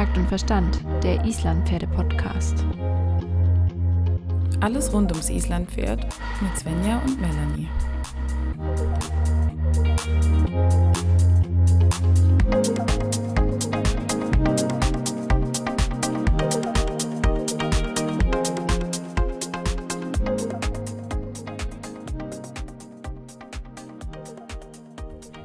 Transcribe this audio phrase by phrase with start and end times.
[0.00, 2.64] Takt und Verstand, der Islandpferde-Podcast.
[4.60, 6.06] Alles rund ums Islandpferd
[6.40, 7.68] mit Svenja und Melanie.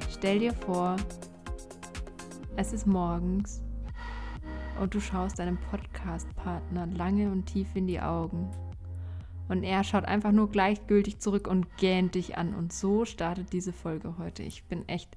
[0.10, 0.96] Stell dir vor,
[2.56, 3.65] es ist morgens
[4.80, 8.50] und du schaust deinem Podcast-Partner lange und tief in die Augen.
[9.48, 12.56] Und er schaut einfach nur gleichgültig zurück und gähnt dich an.
[12.56, 14.44] Und so startet diese Folge heute.
[14.44, 15.16] Ich bin echt,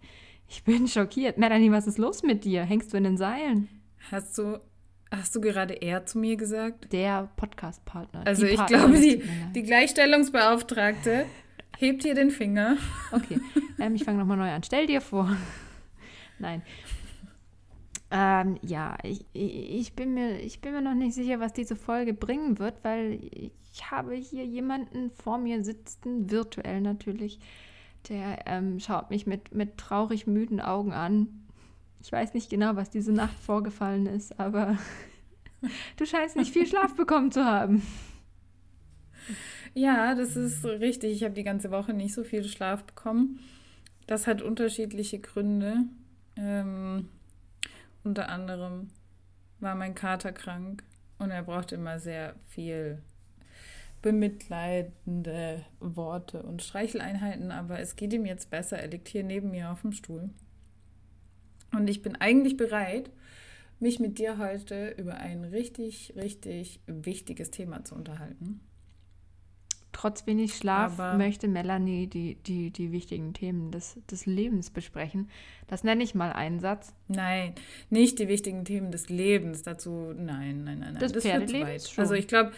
[0.49, 1.39] ich bin schockiert.
[1.39, 2.63] Melanie, was ist los mit dir?
[2.63, 3.69] Hängst du in den Seilen?
[4.11, 4.61] Hast du,
[5.11, 6.93] hast du gerade er zu mir gesagt?
[6.93, 8.27] Der Podcast-Partner.
[8.27, 9.23] Also ich glaube, die,
[9.55, 11.25] die Gleichstellungsbeauftragte
[11.79, 12.77] hebt hier den Finger.
[13.13, 13.41] Okay,
[13.81, 14.63] ähm, ich fange nochmal neu an.
[14.63, 15.35] Stell dir vor.
[16.39, 16.63] Nein.
[18.11, 22.15] Ähm, ja, ich, ich, bin mir, ich bin mir noch nicht sicher, was diese Folge
[22.15, 27.39] bringen wird, weil ich habe hier jemanden vor mir sitzen, virtuell natürlich,
[28.09, 31.47] der ähm, schaut mich mit, mit traurig müden Augen an.
[32.03, 34.79] Ich weiß nicht genau, was diese Nacht vorgefallen ist, aber
[35.97, 37.83] du scheinst nicht viel Schlaf bekommen zu haben.
[39.75, 41.13] Ja, das ist richtig.
[41.13, 43.39] Ich habe die ganze Woche nicht so viel Schlaf bekommen.
[44.07, 45.85] Das hat unterschiedliche Gründe.
[46.37, 47.09] Ähm,
[48.05, 48.89] unter anderem
[49.61, 50.85] war mein Kater krank
[51.19, 53.03] und er brauchte immer sehr viel
[54.03, 58.79] bemitleidende Worte und Streicheleinheiten, aber es geht ihm jetzt besser.
[58.79, 60.31] Er liegt hier neben mir auf dem Stuhl.
[61.73, 63.11] Und ich bin eigentlich bereit,
[63.81, 68.61] mich mit dir heute über ein richtig, richtig wichtiges Thema zu unterhalten
[69.99, 75.29] trotz wenig Schlaf Aber möchte Melanie die, die, die wichtigen Themen des, des Lebens besprechen.
[75.67, 76.95] Das nenne ich mal einen Satz.
[77.09, 77.55] Nein,
[77.91, 79.63] nicht die wichtigen Themen des Lebens.
[79.63, 80.99] Dazu, nein, nein, nein, nein.
[81.01, 82.03] Das, das Pferdelebens schon.
[82.03, 82.53] Also ich glaube,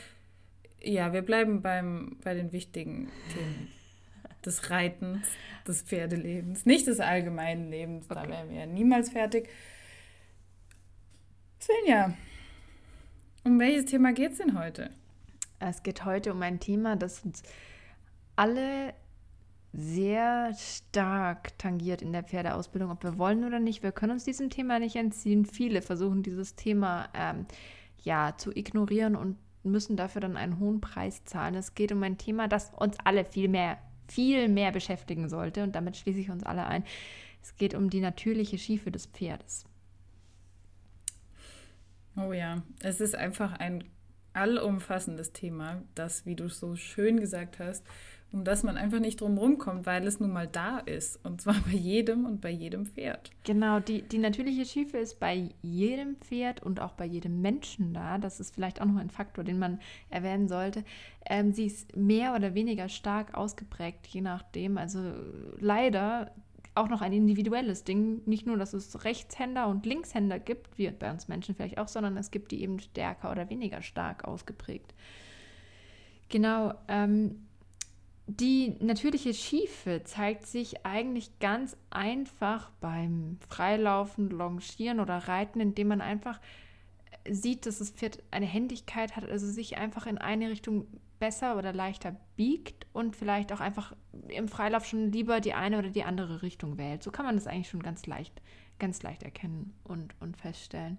[0.82, 3.68] ja, wir bleiben beim, bei den wichtigen Themen
[4.44, 5.26] des Reitens,
[5.66, 8.04] des Pferdelebens, nicht des allgemeinen Lebens.
[8.10, 8.20] Okay.
[8.22, 9.48] Da wären wir ja niemals fertig.
[11.58, 12.12] Svenja,
[13.44, 14.90] um welches Thema geht es denn heute?
[15.60, 17.42] Es geht heute um ein Thema, das uns
[18.34, 18.94] alle
[19.72, 23.82] sehr stark tangiert in der Pferdeausbildung, ob wir wollen oder nicht.
[23.82, 25.44] Wir können uns diesem Thema nicht entziehen.
[25.44, 27.46] Viele versuchen dieses Thema ähm,
[28.02, 31.54] ja zu ignorieren und müssen dafür dann einen hohen Preis zahlen.
[31.54, 33.78] Es geht um ein Thema, das uns alle viel mehr,
[34.08, 36.82] viel mehr beschäftigen sollte und damit schließe ich uns alle ein.
[37.42, 39.66] Es geht um die natürliche Schiefe des Pferdes.
[42.16, 43.84] Oh ja, es ist einfach ein
[44.32, 47.84] allumfassendes Thema, das, wie du so schön gesagt hast,
[48.32, 51.18] um das man einfach nicht drum rumkommt, weil es nun mal da ist.
[51.24, 53.30] Und zwar bei jedem und bei jedem Pferd.
[53.44, 58.18] Genau, die, die natürliche Schiefe ist bei jedem Pferd und auch bei jedem Menschen da.
[58.18, 59.80] Das ist vielleicht auch noch ein Faktor, den man
[60.10, 60.84] erwähnen sollte.
[61.26, 64.78] Ähm, sie ist mehr oder weniger stark ausgeprägt, je nachdem.
[64.78, 65.00] Also
[65.58, 66.30] leider
[66.80, 68.22] auch noch ein individuelles Ding.
[68.26, 72.16] Nicht nur, dass es Rechtshänder und Linkshänder gibt, wie bei uns Menschen vielleicht auch, sondern
[72.16, 74.94] es gibt die eben stärker oder weniger stark ausgeprägt.
[76.28, 76.74] Genau.
[76.88, 77.46] Ähm,
[78.26, 86.00] die natürliche Schiefe zeigt sich eigentlich ganz einfach beim Freilaufen, Longieren oder Reiten, indem man
[86.00, 86.40] einfach
[87.28, 90.86] sieht, dass das Pferd eine Händigkeit hat, also sich einfach in eine Richtung
[91.18, 93.94] besser oder leichter biegt und vielleicht auch einfach
[94.28, 97.02] im Freilauf schon lieber die eine oder die andere Richtung wählt.
[97.02, 98.40] So kann man das eigentlich schon ganz leicht,
[98.78, 100.98] ganz leicht erkennen und, und feststellen.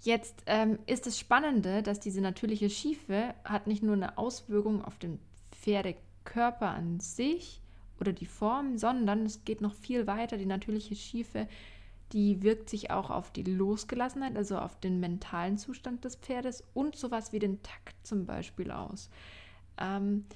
[0.00, 4.98] Jetzt ähm, ist das Spannende, dass diese natürliche Schiefe hat nicht nur eine Auswirkung auf
[4.98, 5.18] den
[5.52, 7.60] Pferdekörper an sich
[8.00, 10.36] oder die Form, sondern es geht noch viel weiter.
[10.36, 11.48] Die natürliche Schiefe
[12.12, 16.96] die wirkt sich auch auf die Losgelassenheit, also auf den mentalen Zustand des Pferdes und
[16.96, 19.10] sowas wie den Takt zum Beispiel aus.
[19.78, 20.26] Ähm,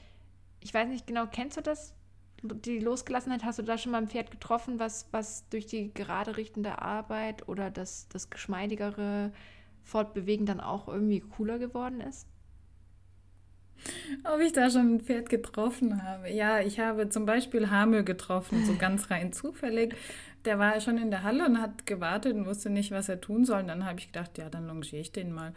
[0.60, 1.94] ich weiß nicht genau, kennst du das?
[2.42, 6.37] Die Losgelassenheit, hast du da schon mal ein Pferd getroffen, was, was durch die gerade
[6.37, 9.32] richtende Arbeit oder das, das geschmeidigere
[9.82, 12.26] Fortbewegen dann auch irgendwie cooler geworden ist?
[14.25, 16.31] Ob ich da schon ein Pferd getroffen habe?
[16.31, 19.94] Ja, ich habe zum Beispiel Hamel getroffen, so ganz rein zufällig
[20.46, 23.44] der war schon in der Halle und hat gewartet und wusste nicht, was er tun
[23.44, 23.60] soll.
[23.60, 25.52] Und dann habe ich gedacht, ja, dann longiere ich den mal.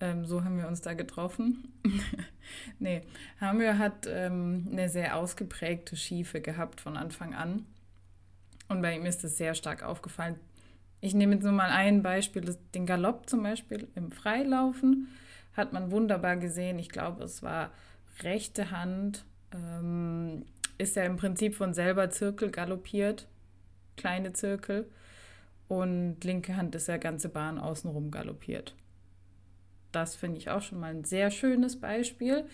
[0.00, 1.68] Ähm, so haben wir uns da getroffen.
[2.78, 3.02] nee,
[3.40, 7.66] Hamir hat ähm, eine sehr ausgeprägte Schiefe gehabt von Anfang an.
[8.68, 10.36] Und bei ihm ist es sehr stark aufgefallen.
[11.00, 15.08] Ich nehme jetzt nur mal ein Beispiel, den Galopp zum Beispiel im Freilaufen
[15.54, 16.78] hat man wunderbar gesehen.
[16.78, 17.70] Ich glaube, es war
[18.22, 20.44] rechte Hand, ähm,
[20.78, 23.26] ist er im Prinzip von selber Zirkel galoppiert
[24.00, 24.88] kleine Zirkel.
[25.68, 28.74] und linke Hand ist der ganze Bahn außenrum galoppiert.
[29.92, 32.44] Das finde ich auch schon mal ein sehr schönes Beispiel,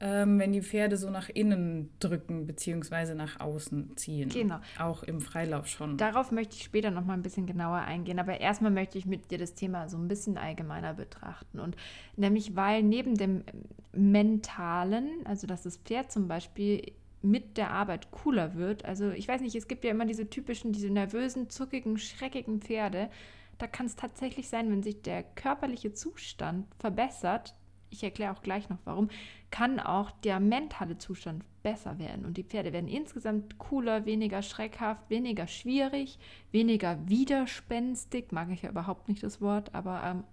[0.00, 3.14] ähm, wenn die Pferde so nach innen drücken bzw.
[3.14, 4.28] nach außen ziehen.
[4.28, 4.58] Genau.
[4.78, 5.96] Auch im Freilauf schon.
[5.96, 8.18] Darauf möchte ich später noch mal ein bisschen genauer eingehen.
[8.18, 11.60] Aber erstmal möchte ich mit dir das Thema so ein bisschen allgemeiner betrachten.
[11.60, 11.76] Und
[12.16, 13.44] nämlich, weil neben dem
[13.92, 16.92] Mentalen, also dass das Pferd zum Beispiel
[17.22, 18.84] mit der Arbeit cooler wird.
[18.84, 23.10] Also ich weiß nicht, es gibt ja immer diese typischen, diese nervösen, zuckigen, schreckigen Pferde.
[23.58, 27.54] Da kann es tatsächlich sein, wenn sich der körperliche Zustand verbessert,
[27.92, 29.08] ich erkläre auch gleich noch warum,
[29.50, 32.24] kann auch der mentale Zustand besser werden.
[32.24, 36.18] Und die Pferde werden insgesamt cooler, weniger schreckhaft, weniger schwierig,
[36.50, 40.24] weniger widerspenstig, mag ich ja überhaupt nicht das Wort, aber ähm,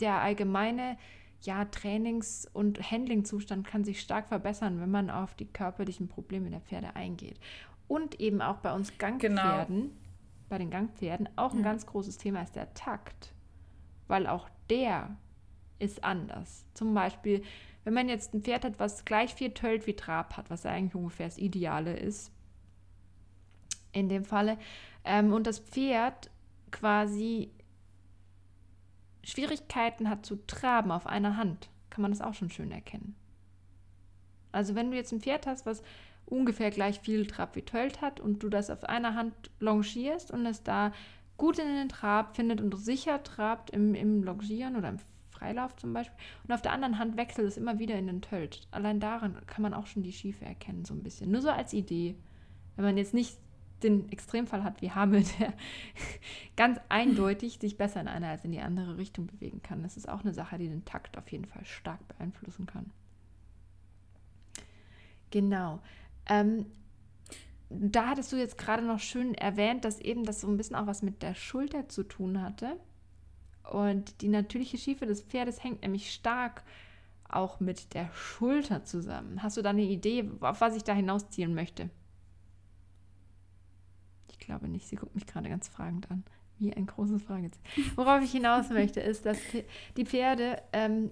[0.00, 0.98] der allgemeine
[1.42, 6.60] ja, Trainings- und Handlingzustand kann sich stark verbessern, wenn man auf die körperlichen Probleme der
[6.60, 7.38] Pferde eingeht.
[7.88, 9.94] Und eben auch bei uns Gangpferden, genau.
[10.48, 11.64] bei den Gangpferden, auch ein ja.
[11.64, 13.32] ganz großes Thema ist der Takt.
[14.08, 15.16] Weil auch der
[15.78, 16.66] ist anders.
[16.74, 17.42] Zum Beispiel,
[17.84, 20.94] wenn man jetzt ein Pferd hat, was gleich viel Tölt wie Trab hat, was eigentlich
[20.94, 22.32] ungefähr das Ideale ist,
[23.92, 24.58] in dem Falle,
[25.04, 26.30] ähm, und das Pferd
[26.70, 27.52] quasi
[29.26, 33.16] Schwierigkeiten hat zu traben auf einer Hand, kann man das auch schon schön erkennen.
[34.52, 35.82] Also wenn du jetzt ein Pferd hast, was
[36.26, 40.46] ungefähr gleich viel Trab wie Tölt hat und du das auf einer Hand longierst und
[40.46, 40.92] es da
[41.36, 44.98] gut in den Trab findet und sicher trabt im, im Longieren oder im
[45.30, 48.68] Freilauf zum Beispiel und auf der anderen Hand wechselt es immer wieder in den Tölt.
[48.70, 51.32] Allein daran kann man auch schon die Schiefe erkennen, so ein bisschen.
[51.32, 52.16] Nur so als Idee.
[52.76, 53.36] Wenn man jetzt nicht
[53.82, 55.52] den Extremfall hat wie Hamel, der
[56.56, 59.82] ganz eindeutig sich besser in eine als in die andere Richtung bewegen kann.
[59.82, 62.90] Das ist auch eine Sache, die den Takt auf jeden Fall stark beeinflussen kann.
[65.30, 65.80] Genau.
[66.26, 66.66] Ähm,
[67.68, 70.86] da hattest du jetzt gerade noch schön erwähnt, dass eben das so ein bisschen auch
[70.86, 72.76] was mit der Schulter zu tun hatte.
[73.70, 76.62] Und die natürliche Schiefe des Pferdes hängt nämlich stark
[77.28, 79.42] auch mit der Schulter zusammen.
[79.42, 81.90] Hast du da eine Idee, auf was ich da hinausziehen möchte?
[84.38, 84.86] Ich glaube nicht.
[84.86, 86.24] Sie guckt mich gerade ganz fragend an.
[86.58, 87.62] Wie ein großes Fragezeichen.
[87.96, 89.38] Worauf ich hinaus möchte, ist, dass
[89.96, 91.10] die Pferde ähm,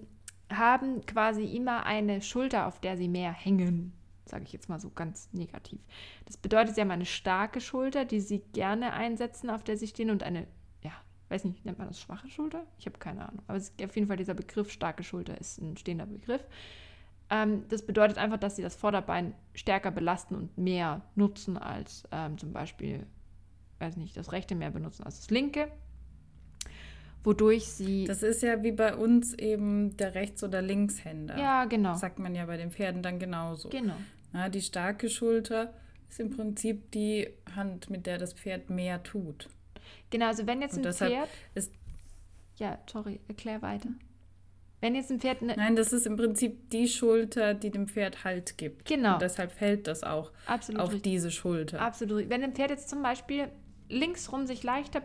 [0.51, 3.93] haben quasi immer eine Schulter, auf der sie mehr hängen.
[4.25, 5.79] Sage ich jetzt mal so ganz negativ.
[6.25, 10.09] Das bedeutet, sie haben eine starke Schulter, die sie gerne einsetzen, auf der sie stehen,
[10.09, 10.47] und eine,
[10.81, 10.91] ja,
[11.29, 12.65] weiß nicht, nennt man das schwache Schulter?
[12.79, 13.43] Ich habe keine Ahnung.
[13.47, 16.43] Aber auf jeden Fall dieser Begriff starke Schulter ist ein stehender Begriff.
[17.29, 22.37] Ähm, das bedeutet einfach, dass sie das Vorderbein stärker belasten und mehr nutzen als ähm,
[22.39, 23.05] zum Beispiel
[23.85, 25.71] weiß nicht, das rechte mehr benutzen als das linke.
[27.23, 28.05] Wodurch sie.
[28.05, 31.37] Das ist ja wie bei uns eben der Rechts- oder Linkshänder.
[31.37, 31.91] Ja, genau.
[31.91, 33.69] Das sagt man ja bei den Pferden dann genauso.
[33.69, 33.95] Genau.
[34.31, 35.73] Na, die starke Schulter
[36.09, 39.49] ist im Prinzip die Hand, mit der das Pferd mehr tut.
[40.11, 41.29] Genau, also wenn jetzt ein Pferd.
[41.55, 41.71] Ist
[42.57, 43.89] ja, sorry, erklär weiter.
[44.81, 45.41] Wenn jetzt ein Pferd.
[45.41, 48.85] Ne Nein, das ist im Prinzip die Schulter, die dem Pferd Halt gibt.
[48.85, 49.13] Genau.
[49.13, 51.11] Und deshalb fällt das auch Absolut auf richtig.
[51.11, 51.81] diese Schulter.
[51.81, 52.29] Absolut.
[52.29, 53.47] Wenn ein Pferd jetzt zum Beispiel
[53.89, 55.01] linksrum sich leichter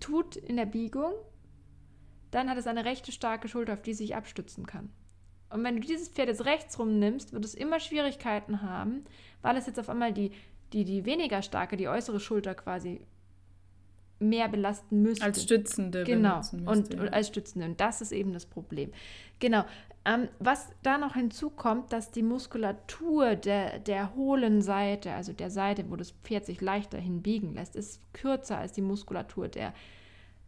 [0.00, 1.12] tut in der Biegung,
[2.30, 4.90] dann hat es eine rechte starke Schulter, auf die es sich abstützen kann.
[5.50, 9.04] Und wenn du dieses Pferd jetzt rechtsrum nimmst, wird es immer Schwierigkeiten haben,
[9.42, 10.32] weil es jetzt auf einmal die,
[10.72, 13.02] die, die weniger starke, die äußere Schulter quasi
[14.18, 15.24] mehr belasten müsste.
[15.24, 16.04] Als Stützende.
[16.04, 17.00] Genau, müsste, und, ja.
[17.00, 17.66] und, als Stützende.
[17.66, 18.92] Und das ist eben das Problem.
[19.40, 19.64] Genau.
[20.04, 25.84] Ähm, was da noch hinzukommt, dass die Muskulatur der, der hohlen Seite, also der Seite,
[25.90, 29.72] wo das Pferd sich leichter hinbiegen lässt, ist kürzer als die Muskulatur der,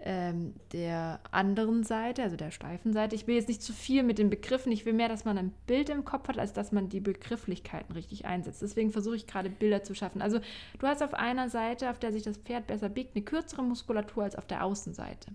[0.00, 3.14] ähm, der anderen Seite, also der steifen Seite.
[3.14, 5.54] Ich will jetzt nicht zu viel mit den Begriffen, ich will mehr, dass man ein
[5.68, 8.60] Bild im Kopf hat, als dass man die Begrifflichkeiten richtig einsetzt.
[8.60, 10.20] Deswegen versuche ich gerade Bilder zu schaffen.
[10.20, 10.40] Also
[10.80, 14.24] du hast auf einer Seite, auf der sich das Pferd besser biegt, eine kürzere Muskulatur
[14.24, 15.30] als auf der Außenseite.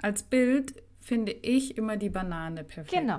[0.00, 2.92] Als Bild finde ich immer die Banane perfekt.
[2.92, 3.18] Genau.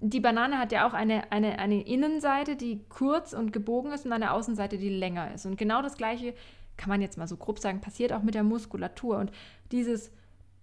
[0.00, 4.12] Die Banane hat ja auch eine, eine, eine Innenseite, die kurz und gebogen ist und
[4.12, 5.44] eine Außenseite, die länger ist.
[5.44, 6.34] Und genau das Gleiche
[6.76, 9.18] kann man jetzt mal so grob sagen, passiert auch mit der Muskulatur.
[9.18, 9.32] Und
[9.72, 10.12] dieses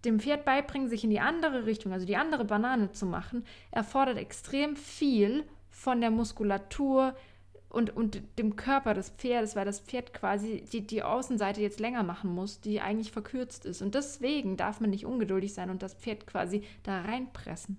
[0.06, 4.18] dem Pferd beibringen, sich in die andere Richtung, also die andere Banane zu machen, erfordert
[4.18, 7.16] extrem viel von der Muskulatur,
[7.70, 12.04] und, und dem Körper des Pferdes, weil das Pferd quasi die, die Außenseite jetzt länger
[12.04, 13.82] machen muss, die eigentlich verkürzt ist.
[13.82, 17.78] Und deswegen darf man nicht ungeduldig sein und das Pferd quasi da reinpressen.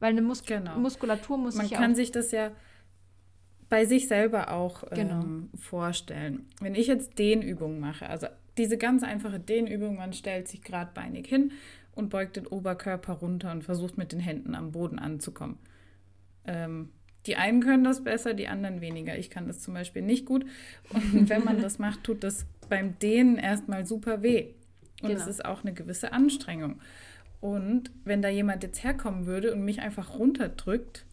[0.00, 0.78] Weil eine Mus genau.
[0.78, 2.50] Muskulatur muss man sich Man kann sich das ja
[3.68, 5.22] bei sich selber auch genau.
[5.22, 6.46] ähm, vorstellen.
[6.60, 11.52] Wenn ich jetzt Dehnübungen mache, also diese ganz einfache Dehnübung, man stellt sich geradbeinig hin
[11.92, 15.58] und beugt den Oberkörper runter und versucht mit den Händen am Boden anzukommen.
[16.44, 16.90] Ähm,
[17.26, 19.18] Die einen können das besser, die anderen weniger.
[19.18, 20.46] Ich kann das zum Beispiel nicht gut.
[21.12, 24.54] Und wenn man das macht, tut das beim Dehnen erstmal super weh.
[25.02, 25.20] Und genau.
[25.20, 26.80] es ist auch eine gewisse Anstrengung.
[27.40, 31.04] Und wenn da jemand jetzt herkommen würde und mich einfach runterdrückt,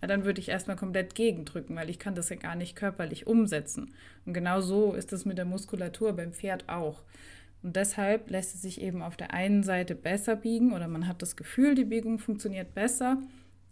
[0.00, 3.26] ja, dann würde ich erstmal komplett gegendrücken, weil ich kann das ja gar nicht körperlich
[3.26, 3.94] umsetzen.
[4.26, 7.02] Und genau so ist es mit der Muskulatur beim Pferd auch.
[7.62, 11.22] Und deshalb lässt es sich eben auf der einen Seite besser biegen oder man hat
[11.22, 13.16] das Gefühl, die Biegung funktioniert besser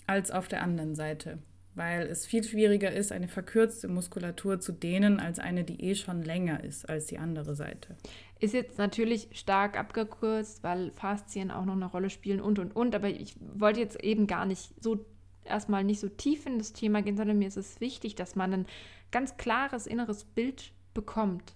[0.06, 1.36] als auf der anderen Seite,
[1.74, 6.22] weil es viel schwieriger ist, eine verkürzte Muskulatur zu dehnen, als eine, die eh schon
[6.22, 7.96] länger ist als die andere Seite.
[8.40, 12.94] Ist jetzt natürlich stark abgekürzt, weil Faszien auch noch eine Rolle spielen und und und,
[12.94, 15.04] aber ich wollte jetzt eben gar nicht so
[15.44, 18.52] erstmal nicht so tief in das Thema gehen, sondern mir ist es wichtig, dass man
[18.52, 18.66] ein
[19.10, 21.54] ganz klares inneres Bild bekommt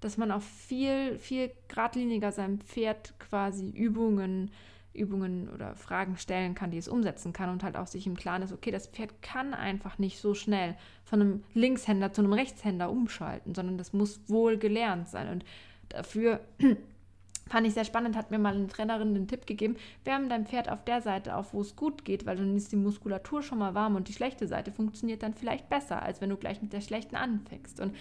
[0.00, 4.50] dass man auch viel, viel geradliniger seinem Pferd quasi Übungen,
[4.92, 8.42] Übungen oder Fragen stellen kann, die es umsetzen kann und halt auch sich im Klaren
[8.42, 12.90] ist, okay, das Pferd kann einfach nicht so schnell von einem Linkshänder zu einem Rechtshänder
[12.90, 15.28] umschalten, sondern das muss wohl gelernt sein.
[15.28, 15.44] Und
[15.88, 16.40] dafür
[17.48, 20.68] fand ich sehr spannend, hat mir mal eine Trainerin den Tipp gegeben, wärme dein Pferd
[20.68, 23.74] auf der Seite auf, wo es gut geht, weil dann ist die Muskulatur schon mal
[23.74, 26.80] warm und die schlechte Seite funktioniert dann vielleicht besser, als wenn du gleich mit der
[26.80, 27.80] schlechten anfängst.
[27.80, 27.94] Und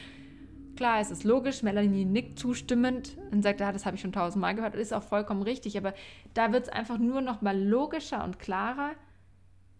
[0.80, 4.56] Klar, es ist logisch, Melanie nickt zustimmend und sagt, ja, das habe ich schon tausendmal
[4.56, 5.94] gehört, das ist auch vollkommen richtig, aber
[6.34, 8.92] da wird es einfach nur noch mal logischer und klarer,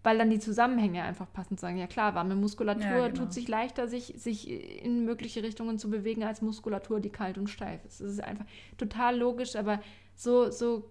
[0.04, 1.78] weil dann die Zusammenhänge einfach passend sagen.
[1.78, 3.18] Ja klar, warme Muskulatur ja, genau.
[3.18, 4.50] tut sich leichter, sich, sich
[4.84, 8.02] in mögliche Richtungen zu bewegen, als Muskulatur, die kalt und steif ist.
[8.02, 8.46] Das ist einfach
[8.78, 9.80] total logisch, aber
[10.16, 10.90] so, so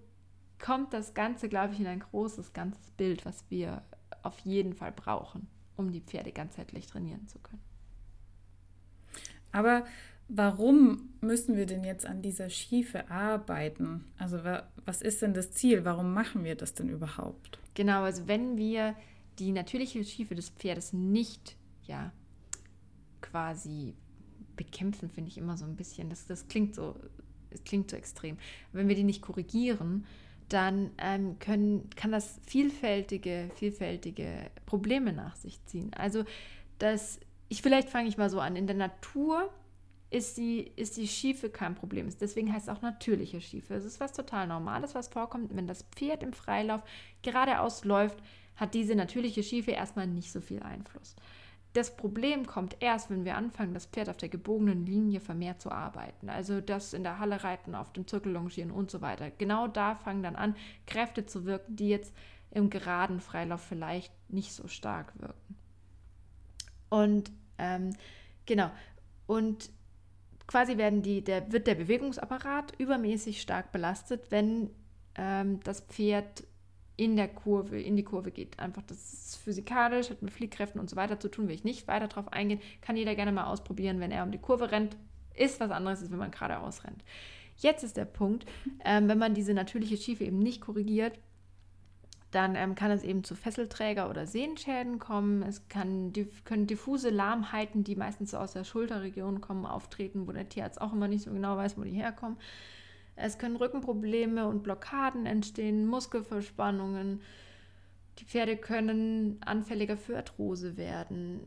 [0.58, 3.82] kommt das Ganze, glaube ich, in ein großes, ganzes Bild, was wir
[4.22, 7.67] auf jeden Fall brauchen, um die Pferde ganzheitlich trainieren zu können.
[9.52, 9.84] Aber
[10.28, 14.04] warum müssen wir denn jetzt an dieser Schiefe arbeiten?
[14.18, 14.40] Also
[14.84, 15.84] was ist denn das Ziel?
[15.84, 17.58] Warum machen wir das denn überhaupt?
[17.74, 18.94] Genau, also wenn wir
[19.38, 22.12] die natürliche Schiefe des Pferdes nicht, ja,
[23.20, 23.94] quasi
[24.56, 26.10] bekämpfen, finde ich immer so ein bisschen.
[26.10, 26.96] Das, das klingt so,
[27.50, 28.36] es klingt so extrem.
[28.72, 30.06] Wenn wir die nicht korrigieren,
[30.48, 35.92] dann ähm, können, kann das vielfältige, vielfältige Probleme nach sich ziehen.
[35.94, 36.24] Also
[36.78, 38.56] das ich vielleicht fange ich mal so an.
[38.56, 39.50] In der Natur
[40.10, 42.08] ist die, ist die Schiefe kein Problem.
[42.20, 43.74] Deswegen heißt es auch natürliche Schiefe.
[43.74, 45.54] Es ist was total Normales, was vorkommt.
[45.54, 46.82] Wenn das Pferd im Freilauf
[47.22, 48.18] geradeaus läuft,
[48.56, 51.14] hat diese natürliche Schiefe erstmal nicht so viel Einfluss.
[51.74, 55.70] Das Problem kommt erst, wenn wir anfangen, das Pferd auf der gebogenen Linie vermehrt zu
[55.70, 56.30] arbeiten.
[56.30, 59.30] Also das in der Halle reiten, auf dem Zirkel longieren und so weiter.
[59.30, 62.14] Genau da fangen dann an, Kräfte zu wirken, die jetzt
[62.50, 65.56] im geraden Freilauf vielleicht nicht so stark wirken.
[66.90, 67.90] Und ähm,
[68.46, 68.70] genau.
[69.26, 69.70] Und
[70.46, 74.70] quasi werden die, der, wird der Bewegungsapparat übermäßig stark belastet, wenn
[75.14, 76.44] ähm, das Pferd
[76.96, 78.58] in der Kurve, in die Kurve geht.
[78.58, 81.86] Einfach, das ist physikalisch, hat mit Fliehkräften und so weiter zu tun, will ich nicht
[81.86, 82.60] weiter darauf eingehen.
[82.80, 84.96] Kann jeder gerne mal ausprobieren, wenn er um die Kurve rennt.
[85.34, 87.04] Ist was anderes, als wenn man geradeaus rennt.
[87.56, 88.46] Jetzt ist der Punkt,
[88.84, 91.18] ähm, wenn man diese natürliche Schiefe eben nicht korrigiert,
[92.30, 95.42] dann ähm, kann es eben zu Fesselträger- oder Sehenschäden kommen.
[95.42, 100.48] Es kann, die, können diffuse Lahmheiten, die meistens aus der Schulterregion kommen, auftreten, wo der
[100.48, 102.36] Tierarzt auch immer nicht so genau weiß, wo die herkommen.
[103.16, 107.22] Es können Rückenprobleme und Blockaden entstehen, Muskelverspannungen.
[108.18, 111.40] Die Pferde können anfälliger für Arthrose werden.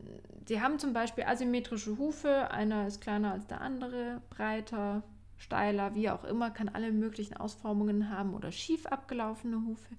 [0.46, 2.50] Sie haben zum Beispiel asymmetrische Hufe.
[2.50, 5.02] Einer ist kleiner als der andere, breiter,
[5.38, 9.94] steiler, wie auch immer, kann alle möglichen Ausformungen haben oder schief abgelaufene Hufe.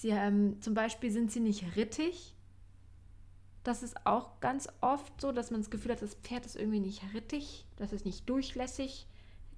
[0.00, 2.34] Sie ähm, zum Beispiel sind sie nicht rittig.
[3.64, 6.80] Das ist auch ganz oft so, dass man das Gefühl hat, das Pferd ist irgendwie
[6.80, 9.06] nicht rittig, das ist nicht durchlässig.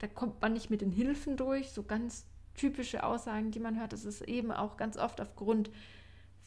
[0.00, 1.70] Da kommt man nicht mit den Hilfen durch.
[1.70, 3.92] So ganz typische Aussagen, die man hört.
[3.92, 5.70] Das ist eben auch ganz oft aufgrund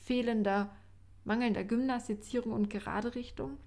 [0.04, 0.76] fehlender,
[1.24, 3.58] mangelnder Gymnastizierung und gerade Richtung.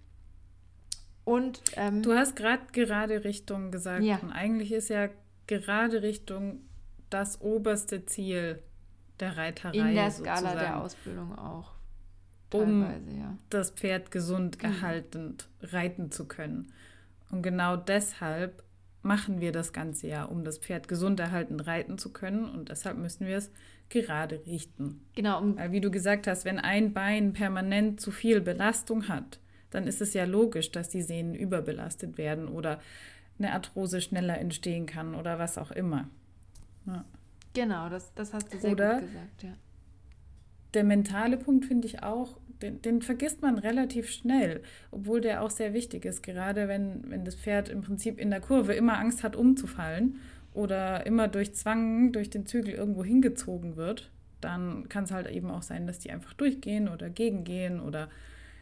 [1.24, 4.04] Und ähm, du hast gerade gerade Richtung gesagt.
[4.04, 4.18] Ja.
[4.18, 5.08] Und eigentlich ist ja
[5.46, 6.60] gerade Richtung
[7.08, 8.62] das oberste Ziel
[9.20, 9.76] der Reiterei.
[9.76, 11.72] In der Skala der Ausbildung auch.
[12.52, 13.36] Um ja.
[13.50, 14.70] das Pferd gesund mhm.
[14.70, 16.72] erhaltend reiten zu können.
[17.30, 18.62] Und genau deshalb
[19.02, 22.48] machen wir das Ganze ja, um das Pferd gesund erhaltend reiten zu können.
[22.48, 23.50] Und deshalb müssen wir es
[23.90, 25.00] gerade richten.
[25.14, 25.40] Genau.
[25.40, 29.86] Um Weil, wie du gesagt hast, wenn ein Bein permanent zu viel Belastung hat, dann
[29.86, 32.80] ist es ja logisch, dass die Sehnen überbelastet werden oder
[33.38, 36.08] eine Arthrose schneller entstehen kann oder was auch immer.
[36.86, 37.04] Ja.
[37.58, 39.52] Genau, das, das hast du sehr Oder gut gesagt, ja.
[40.74, 44.62] Der mentale Punkt finde ich auch, den, den, vergisst man relativ schnell,
[44.92, 48.40] obwohl der auch sehr wichtig ist, gerade wenn, wenn das Pferd im Prinzip in der
[48.40, 50.20] Kurve immer Angst hat, umzufallen
[50.54, 54.10] oder immer durch Zwang, durch den Zügel irgendwo hingezogen wird,
[54.40, 58.08] dann kann es halt eben auch sein, dass die einfach durchgehen oder gegengehen oder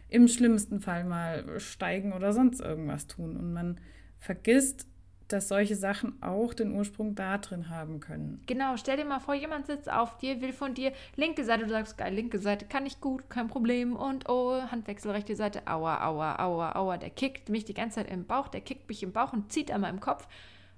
[0.09, 3.37] im schlimmsten Fall mal steigen oder sonst irgendwas tun.
[3.37, 3.79] Und man
[4.19, 4.87] vergisst,
[5.29, 8.41] dass solche Sachen auch den Ursprung da drin haben können.
[8.47, 11.71] Genau, stell dir mal vor, jemand sitzt auf dir, will von dir linke Seite, du
[11.71, 13.97] sagst, geil, linke Seite kann ich gut, kein Problem.
[13.97, 16.97] Und oh, Handwechsel, rechte Seite, aua, aua, aua, aua.
[16.97, 19.71] Der kickt mich die ganze Zeit im Bauch, der kickt mich im Bauch und zieht
[19.71, 20.29] einmal im Kopf.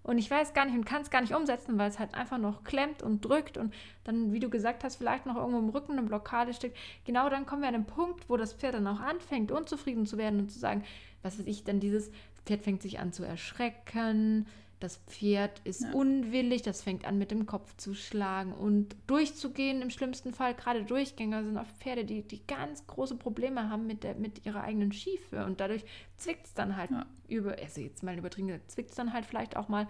[0.09, 2.39] Und ich weiß gar nicht und kann es gar nicht umsetzen, weil es halt einfach
[2.39, 3.75] noch klemmt und drückt und
[4.05, 6.79] dann, wie du gesagt hast, vielleicht noch irgendwo im Rücken eine Blockade steckt.
[7.05, 10.17] Genau dann kommen wir an den Punkt, wo das Pferd dann auch anfängt, unzufrieden zu
[10.17, 10.83] werden und zu sagen,
[11.23, 12.11] was weiß ich, dann dieses
[12.49, 14.47] Pferd fängt sich an zu erschrecken,
[14.81, 15.93] das Pferd ist ja.
[15.93, 19.83] unwillig, das fängt an mit dem Kopf zu schlagen und durchzugehen.
[19.83, 24.05] Im schlimmsten Fall, gerade Durchgänger sind oft Pferde, die, die ganz große Probleme haben mit,
[24.05, 25.45] der, mit ihrer eigenen Schiefe.
[25.45, 25.85] Und dadurch
[26.17, 27.07] zwickt es dann halt ja.
[27.27, 29.89] über, also jetzt mal übertrieben, zwickt es dann halt vielleicht auch mal.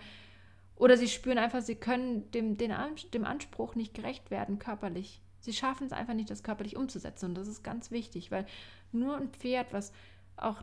[0.75, 2.73] Oder sie spüren einfach, sie können dem, den,
[3.13, 5.21] dem Anspruch nicht gerecht werden, körperlich.
[5.41, 7.27] Sie schaffen es einfach nicht, das körperlich umzusetzen.
[7.27, 8.47] Und das ist ganz wichtig, weil
[8.91, 9.93] nur ein Pferd, was
[10.37, 10.63] auch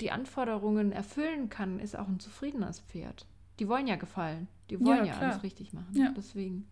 [0.00, 3.26] die Anforderungen erfüllen kann, ist auch ein zufriedenes Pferd.
[3.58, 4.48] Die wollen ja gefallen.
[4.70, 5.92] Die wollen ja, ja alles richtig machen.
[5.92, 6.12] Ja.
[6.16, 6.68] Deswegen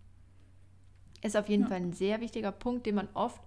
[1.22, 1.68] ist auf jeden ja.
[1.68, 3.42] Fall ein sehr wichtiger Punkt, den man oft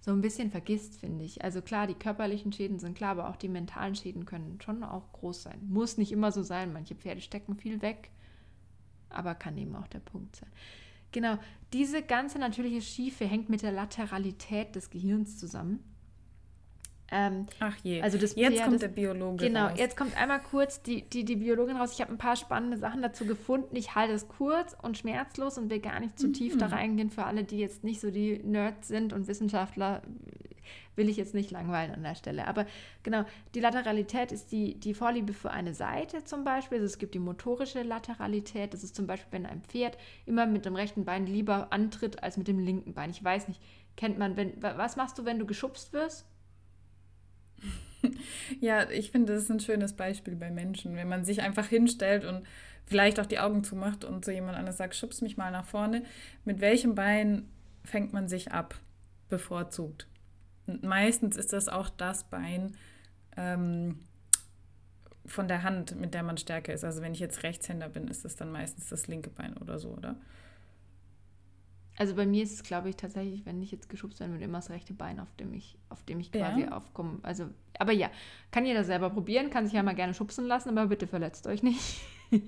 [0.00, 1.42] so ein bisschen vergisst, finde ich.
[1.42, 5.12] Also klar, die körperlichen Schäden sind klar, aber auch die mentalen Schäden können schon auch
[5.12, 5.60] groß sein.
[5.68, 6.72] Muss nicht immer so sein.
[6.72, 8.10] Manche Pferde stecken viel weg,
[9.10, 10.50] aber kann eben auch der Punkt sein.
[11.10, 11.38] Genau,
[11.72, 15.82] diese ganze natürliche Schiefe hängt mit der Lateralität des Gehirns zusammen.
[17.10, 18.02] Ähm, Ach je.
[18.02, 19.70] Also das jetzt Pferd kommt der Biologe genau, raus.
[19.70, 21.92] Genau, jetzt kommt einmal kurz die, die, die Biologin raus.
[21.92, 23.74] Ich habe ein paar spannende Sachen dazu gefunden.
[23.76, 26.58] Ich halte es kurz und schmerzlos und will gar nicht zu tief mhm.
[26.58, 27.10] da reingehen.
[27.10, 30.02] Für alle, die jetzt nicht so die Nerds sind und Wissenschaftler,
[30.96, 32.46] will ich jetzt nicht langweilen an der Stelle.
[32.46, 32.66] Aber
[33.02, 33.24] genau,
[33.54, 36.78] die Lateralität ist die, die Vorliebe für eine Seite zum Beispiel.
[36.78, 38.74] Also es gibt die motorische Lateralität.
[38.74, 39.96] Das ist zum Beispiel, wenn ein Pferd
[40.26, 43.10] immer mit dem rechten Bein lieber antritt als mit dem linken Bein.
[43.10, 43.62] Ich weiß nicht,
[43.96, 46.26] kennt man, wenn, was machst du, wenn du geschubst wirst?
[48.60, 52.24] Ja, ich finde, das ist ein schönes Beispiel bei Menschen, wenn man sich einfach hinstellt
[52.24, 52.46] und
[52.86, 56.02] vielleicht auch die Augen zumacht und so jemand anderes sagt, schubst mich mal nach vorne.
[56.44, 57.48] Mit welchem Bein
[57.84, 58.76] fängt man sich ab,
[59.28, 60.06] bevorzugt?
[60.66, 62.76] Und meistens ist das auch das Bein
[63.36, 64.00] ähm,
[65.26, 66.84] von der Hand, mit der man stärker ist.
[66.84, 69.90] Also wenn ich jetzt Rechtshänder bin, ist das dann meistens das linke Bein oder so,
[69.90, 70.16] oder?
[71.98, 74.58] Also bei mir ist es, glaube ich, tatsächlich, wenn ich jetzt geschubst werde, wird immer
[74.58, 76.70] das rechte Bein, auf dem ich, auf dem ich quasi ja.
[76.70, 77.18] aufkomme.
[77.24, 78.08] Also, aber ja,
[78.52, 81.64] kann jeder selber probieren, kann sich ja mal gerne schubsen lassen, aber bitte verletzt euch
[81.64, 82.00] nicht.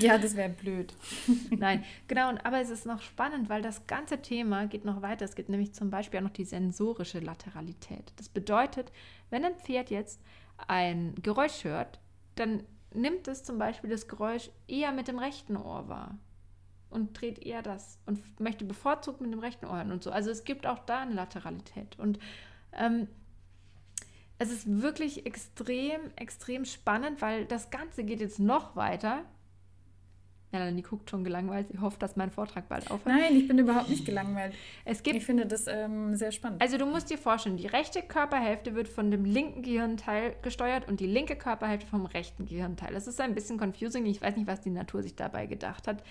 [0.00, 0.92] ja, das wäre blöd.
[1.56, 5.24] Nein, genau, und, aber es ist noch spannend, weil das ganze Thema geht noch weiter.
[5.24, 8.12] Es gibt nämlich zum Beispiel auch noch die sensorische Lateralität.
[8.16, 8.90] Das bedeutet,
[9.30, 10.20] wenn ein Pferd jetzt
[10.66, 12.00] ein Geräusch hört,
[12.34, 16.18] dann nimmt es zum Beispiel das Geräusch eher mit dem rechten Ohr wahr
[16.90, 20.10] und dreht eher das und möchte bevorzugt mit dem rechten Ohr und so.
[20.10, 21.98] Also es gibt auch da eine Lateralität.
[21.98, 22.18] Und
[22.72, 23.08] ähm,
[24.38, 29.24] es ist wirklich extrem, extrem spannend, weil das Ganze geht jetzt noch weiter.
[30.52, 31.68] Melanie guckt schon gelangweilt.
[31.68, 33.16] Sie hofft, dass mein Vortrag bald aufhört.
[33.16, 34.54] Nein, ich bin überhaupt nicht gelangweilt.
[34.84, 36.62] Es gibt, ich finde das ähm, sehr spannend.
[36.62, 41.00] Also du musst dir vorstellen, die rechte Körperhälfte wird von dem linken Gehirnteil gesteuert und
[41.00, 42.94] die linke Körperhälfte vom rechten Gehirnteil.
[42.94, 44.06] Das ist ein bisschen confusing.
[44.06, 46.02] Ich weiß nicht, was die Natur sich dabei gedacht hat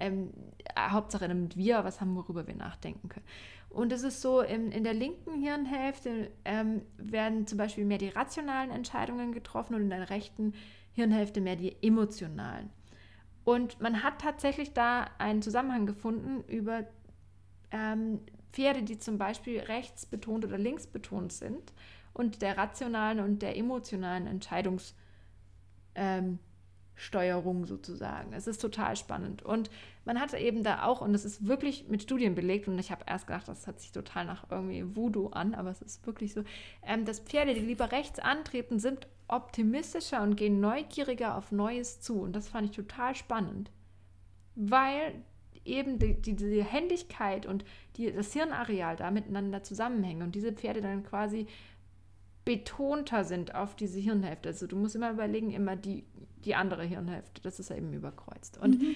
[0.00, 0.32] ähm,
[0.78, 3.26] Hauptsache damit wir was haben, worüber wir nachdenken können.
[3.70, 8.08] Und es ist so, in, in der linken Hirnhälfte ähm, werden zum Beispiel mehr die
[8.08, 10.54] rationalen Entscheidungen getroffen und in der rechten
[10.92, 12.70] Hirnhälfte mehr die emotionalen.
[13.44, 16.84] Und man hat tatsächlich da einen Zusammenhang gefunden über
[17.70, 18.20] ähm,
[18.52, 21.72] Pferde, die zum Beispiel rechts betont oder links betont sind
[22.12, 24.94] und der rationalen und der emotionalen Entscheidungs-
[25.94, 26.38] ähm,
[26.94, 28.32] Steuerung sozusagen.
[28.32, 29.42] Es ist total spannend.
[29.42, 29.70] Und
[30.04, 33.04] man hatte eben da auch, und das ist wirklich mit Studien belegt, und ich habe
[33.06, 36.44] erst gedacht, das hört sich total nach irgendwie Voodoo an, aber es ist wirklich so,
[36.84, 42.20] ähm, dass Pferde, die lieber rechts antreten, sind optimistischer und gehen neugieriger auf Neues zu.
[42.20, 43.70] Und das fand ich total spannend,
[44.54, 45.14] weil
[45.64, 47.64] eben die, die, diese Händigkeit und
[47.96, 51.46] die, das Hirnareal da miteinander zusammenhängen und diese Pferde dann quasi
[52.44, 54.48] betonter sind auf diese Hirnhälfte.
[54.48, 56.04] Also du musst immer überlegen, immer die,
[56.44, 58.58] die andere Hirnhälfte, das ist ja eben überkreuzt.
[58.58, 58.94] Und mhm.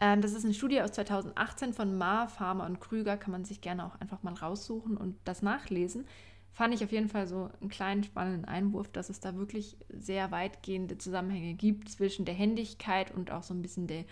[0.00, 3.60] ähm, das ist eine Studie aus 2018 von Ma, Farmer und Krüger, kann man sich
[3.60, 6.06] gerne auch einfach mal raussuchen und das nachlesen.
[6.52, 10.30] Fand ich auf jeden Fall so einen kleinen spannenden Einwurf, dass es da wirklich sehr
[10.30, 14.04] weitgehende Zusammenhänge gibt zwischen der Händigkeit und auch so ein bisschen der,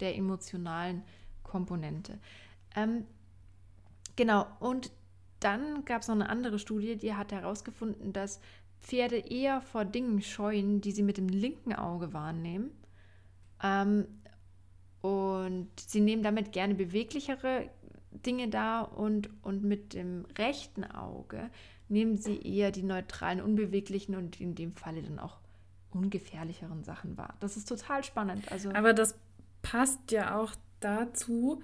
[0.00, 1.02] der emotionalen
[1.44, 2.18] Komponente.
[2.74, 3.04] Ähm,
[4.16, 4.90] genau, und
[5.38, 8.40] dann gab es noch eine andere Studie, die hat herausgefunden, dass
[8.82, 12.70] Pferde eher vor Dingen scheuen, die sie mit dem linken Auge wahrnehmen.
[13.62, 14.06] Ähm,
[15.00, 17.70] und sie nehmen damit gerne beweglichere
[18.10, 21.50] Dinge da und, und mit dem rechten Auge
[21.88, 25.38] nehmen sie eher die neutralen, unbeweglichen und in dem Falle dann auch
[25.90, 27.36] ungefährlicheren Sachen wahr.
[27.40, 28.50] Das ist total spannend.
[28.50, 29.16] Also Aber das
[29.62, 31.62] passt ja auch dazu,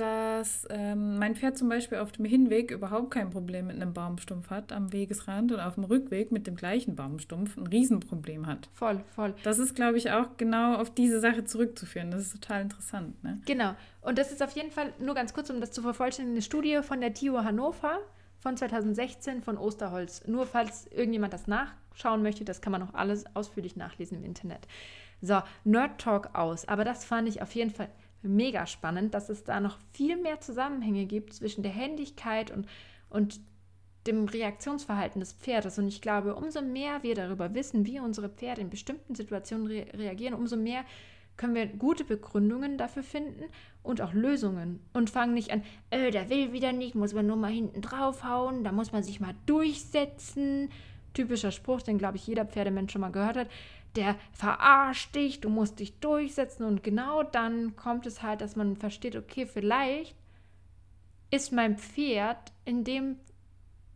[0.00, 4.48] dass ähm, mein Pferd zum Beispiel auf dem Hinweg überhaupt kein Problem mit einem Baumstumpf
[4.48, 8.70] hat am Wegesrand und auf dem Rückweg mit dem gleichen Baumstumpf ein Riesenproblem hat.
[8.72, 9.34] Voll, voll.
[9.42, 12.10] Das ist, glaube ich, auch genau auf diese Sache zurückzuführen.
[12.10, 13.22] Das ist total interessant.
[13.22, 13.40] Ne?
[13.44, 13.74] Genau.
[14.00, 16.80] Und das ist auf jeden Fall, nur ganz kurz, um das zu vervollständigen, eine Studie
[16.82, 17.98] von der TIO Hannover
[18.38, 20.26] von 2016 von Osterholz.
[20.26, 24.66] Nur falls irgendjemand das nachschauen möchte, das kann man auch alles ausführlich nachlesen im Internet.
[25.20, 26.66] So, Nerd Talk aus.
[26.66, 27.90] Aber das fand ich auf jeden Fall
[28.22, 32.66] mega spannend, dass es da noch viel mehr Zusammenhänge gibt zwischen der Händigkeit und,
[33.08, 33.40] und
[34.06, 35.78] dem Reaktionsverhalten des Pferdes.
[35.78, 39.86] Und ich glaube, umso mehr wir darüber wissen, wie unsere Pferde in bestimmten Situationen re
[39.94, 40.84] reagieren, umso mehr
[41.36, 43.44] können wir gute Begründungen dafür finden
[43.82, 44.80] und auch Lösungen.
[44.92, 48.62] Und fangen nicht an, äh, der will wieder nicht, muss man nur mal hinten draufhauen,
[48.62, 50.70] da muss man sich mal durchsetzen.
[51.14, 53.48] Typischer Spruch, den, glaube ich, jeder Pferdemensch schon mal gehört hat
[53.96, 58.76] der verarscht dich, du musst dich durchsetzen und genau dann kommt es halt, dass man
[58.76, 60.16] versteht, okay, vielleicht
[61.30, 63.16] ist mein Pferd in dem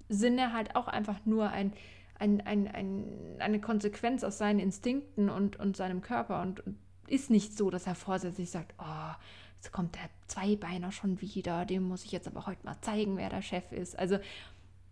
[0.09, 1.73] Sinne halt auch einfach nur ein,
[2.19, 3.05] ein, ein, ein,
[3.39, 7.87] eine Konsequenz aus seinen Instinkten und, und seinem Körper und, und ist nicht so, dass
[7.87, 9.15] er vorsätzlich sagt, oh,
[9.57, 13.29] jetzt kommt der Zweibeiner schon wieder, dem muss ich jetzt aber heute mal zeigen, wer
[13.29, 13.99] der Chef ist.
[13.99, 14.19] Also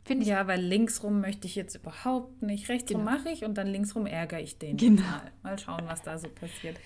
[0.05, 0.29] Finde ich.
[0.29, 2.69] Ja, weil linksrum möchte ich jetzt überhaupt nicht.
[2.69, 3.13] Rechtsrum genau.
[3.13, 4.77] mache ich und dann linksrum ärgere ich den.
[4.77, 5.03] Genau.
[5.03, 5.33] Mal.
[5.43, 6.79] mal schauen, was da so passiert.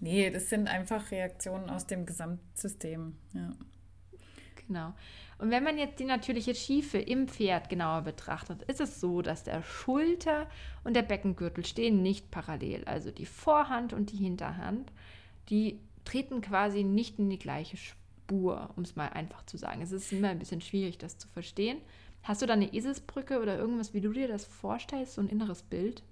[0.00, 3.14] Nee, das sind einfach Reaktionen aus dem Gesamtsystem.
[3.34, 3.50] Ja.
[4.66, 4.94] Genau.
[5.38, 9.42] Und wenn man jetzt die natürliche Schiefe im Pferd genauer betrachtet, ist es so, dass
[9.42, 10.48] der Schulter
[10.84, 12.84] und der Beckengürtel stehen nicht parallel.
[12.84, 14.92] Also die Vorhand und die Hinterhand,
[15.50, 19.82] die treten quasi nicht in die gleiche Spur, um es mal einfach zu sagen.
[19.82, 21.78] Es ist immer ein bisschen schwierig, das zu verstehen.
[22.22, 25.62] Hast du da eine Eselsbrücke oder irgendwas, wie du dir das vorstellst, so ein inneres
[25.62, 26.02] Bild?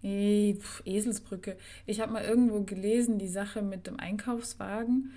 [0.00, 1.56] Hey, pf, Eselsbrücke.
[1.86, 5.12] Ich habe mal irgendwo gelesen, die Sache mit dem Einkaufswagen.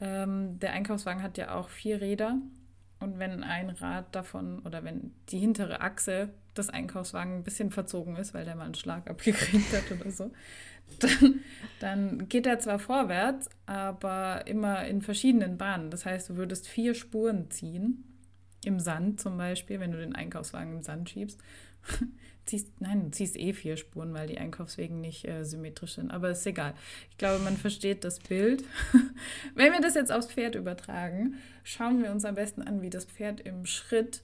[0.00, 2.38] Ähm, der Einkaufswagen hat ja auch vier Räder.
[3.00, 8.16] Und wenn ein Rad davon oder wenn die hintere Achse des Einkaufswagens ein bisschen verzogen
[8.16, 10.30] ist, weil der mal einen Schlag abgekriegt hat oder so,
[11.00, 11.40] dann,
[11.80, 15.90] dann geht er zwar vorwärts, aber immer in verschiedenen Bahnen.
[15.90, 18.04] Das heißt, du würdest vier Spuren ziehen
[18.66, 21.40] im Sand zum Beispiel, wenn du den Einkaufswagen im Sand schiebst,
[22.44, 26.10] ziehst, nein, du ziehst eh vier Spuren, weil die Einkaufswegen nicht äh, symmetrisch sind.
[26.10, 26.74] Aber ist egal.
[27.10, 28.64] Ich glaube, man versteht das Bild.
[29.54, 33.04] wenn wir das jetzt aufs Pferd übertragen, schauen wir uns am besten an, wie das
[33.04, 34.22] Pferd im Schritt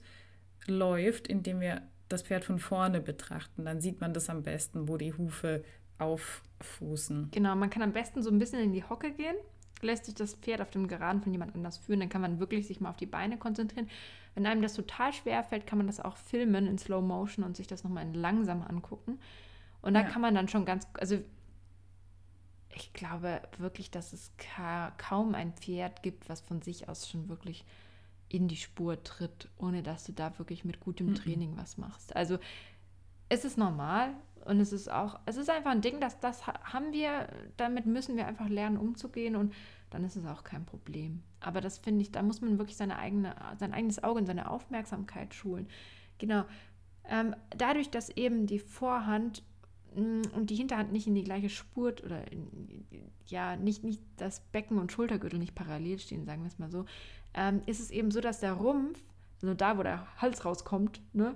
[0.67, 3.65] läuft, indem wir das Pferd von vorne betrachten.
[3.65, 5.63] Dann sieht man das am besten, wo die Hufe
[5.97, 7.29] auffußen.
[7.31, 9.35] Genau, man kann am besten so ein bisschen in die Hocke gehen
[9.83, 12.67] lässt sich das Pferd auf dem Geraden von jemand anders führen, dann kann man wirklich
[12.67, 13.89] sich mal auf die Beine konzentrieren.
[14.35, 17.57] Wenn einem das total schwer fällt, kann man das auch filmen in Slow Motion und
[17.57, 19.19] sich das nochmal langsam angucken.
[19.81, 20.07] Und da ja.
[20.07, 21.17] kann man dann schon ganz, also
[22.73, 27.27] ich glaube wirklich, dass es ka kaum ein Pferd gibt, was von sich aus schon
[27.27, 27.65] wirklich
[28.29, 31.15] in die Spur tritt, ohne dass du da wirklich mit gutem mhm.
[31.15, 32.15] Training was machst.
[32.15, 32.39] Also
[33.27, 34.13] es ist normal
[34.45, 38.15] und es ist auch, es ist einfach ein Ding, dass das haben wir, damit müssen
[38.15, 39.53] wir einfach lernen umzugehen und
[39.91, 41.21] dann ist es auch kein Problem.
[41.39, 44.49] Aber das finde ich, da muss man wirklich seine eigene, sein eigenes Auge und seine
[44.49, 45.67] Aufmerksamkeit schulen.
[46.17, 46.45] Genau.
[47.05, 49.43] Ähm, dadurch, dass eben die Vorhand
[49.95, 52.85] mm, und die Hinterhand nicht in die gleiche Spur oder in,
[53.27, 56.85] ja, nicht, nicht das Becken und Schultergürtel nicht parallel stehen, sagen wir es mal so,
[57.33, 59.03] ähm, ist es eben so, dass der Rumpf,
[59.41, 61.35] also da, wo der Hals rauskommt, ne,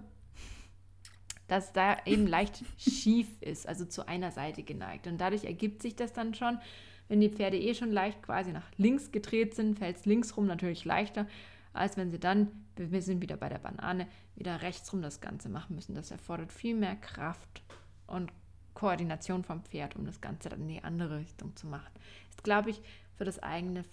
[1.47, 5.07] dass da eben leicht schief ist, also zu einer Seite geneigt.
[5.07, 6.59] Und dadurch ergibt sich das dann schon,
[7.07, 10.85] wenn die Pferde eh schon leicht quasi nach links gedreht sind, fällt es linksrum natürlich
[10.85, 11.27] leichter,
[11.73, 15.75] als wenn sie dann, wir sind wieder bei der Banane, wieder rechtsrum das Ganze machen
[15.75, 15.95] müssen.
[15.95, 17.63] Das erfordert viel mehr Kraft
[18.07, 18.31] und
[18.73, 21.91] Koordination vom Pferd, um das Ganze dann in die andere Richtung zu machen.
[22.29, 22.81] Ist, glaube ich,
[23.17, 23.83] für das eigene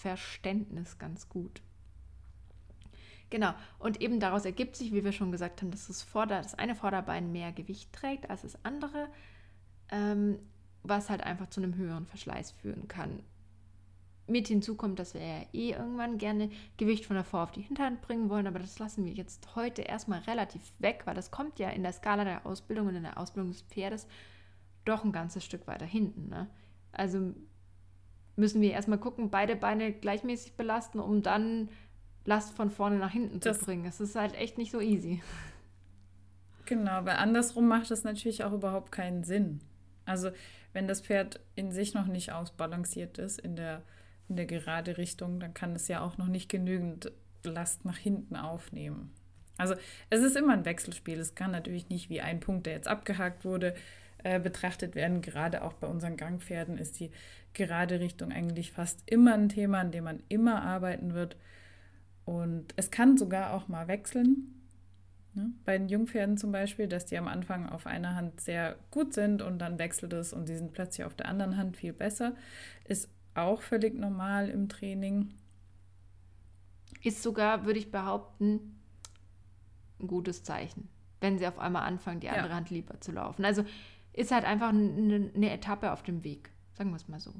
[0.00, 1.62] Verständnis ganz gut.
[3.30, 3.54] Genau.
[3.78, 6.74] Und eben daraus ergibt sich, wie wir schon gesagt haben, dass das, Vorder-, das eine
[6.74, 9.08] Vorderbein mehr Gewicht trägt als das andere.
[9.90, 10.38] Ähm,
[10.82, 13.22] was halt einfach zu einem höheren Verschleiß führen kann.
[14.26, 17.62] Mit hinzu kommt, dass wir ja eh irgendwann gerne Gewicht von der Vor- auf die
[17.62, 21.58] Hinterhand bringen wollen, aber das lassen wir jetzt heute erstmal relativ weg, weil das kommt
[21.58, 24.06] ja in der Skala der Ausbildung und in der Ausbildung des Pferdes
[24.84, 26.28] doch ein ganzes Stück weiter hinten.
[26.28, 26.48] Ne?
[26.92, 27.34] Also
[28.36, 31.68] müssen wir erstmal gucken, beide Beine gleichmäßig belasten, um dann
[32.24, 33.84] Last von vorne nach hinten das zu bringen.
[33.86, 35.22] Es ist halt echt nicht so easy.
[36.66, 39.60] Genau, weil andersrum macht das natürlich auch überhaupt keinen Sinn.
[40.10, 40.30] Also
[40.72, 43.82] wenn das Pferd in sich noch nicht ausbalanciert ist in der
[44.28, 47.10] in der gerade Richtung, dann kann es ja auch noch nicht genügend
[47.42, 49.12] Last nach hinten aufnehmen.
[49.58, 49.74] Also
[50.08, 51.18] es ist immer ein Wechselspiel.
[51.18, 53.74] Es kann natürlich nicht wie ein Punkt, der jetzt abgehakt wurde,
[54.22, 55.20] äh, betrachtet werden.
[55.20, 57.10] Gerade auch bei unseren Gangpferden ist die
[57.54, 61.36] gerade Richtung eigentlich fast immer ein Thema, an dem man immer arbeiten wird.
[62.24, 64.59] Und es kann sogar auch mal wechseln.
[65.34, 65.52] Ne?
[65.64, 69.42] Bei den Jungpferden zum Beispiel, dass die am Anfang auf einer Hand sehr gut sind
[69.42, 72.34] und dann wechselt es und die sind plötzlich auf der anderen Hand viel besser,
[72.84, 75.34] ist auch völlig normal im Training.
[77.02, 78.80] Ist sogar, würde ich behaupten,
[80.00, 80.88] ein gutes Zeichen,
[81.20, 82.54] wenn sie auf einmal anfangen, die andere ja.
[82.54, 83.44] Hand lieber zu laufen.
[83.44, 83.64] Also
[84.12, 87.32] ist halt einfach eine, eine Etappe auf dem Weg, sagen wir es mal so.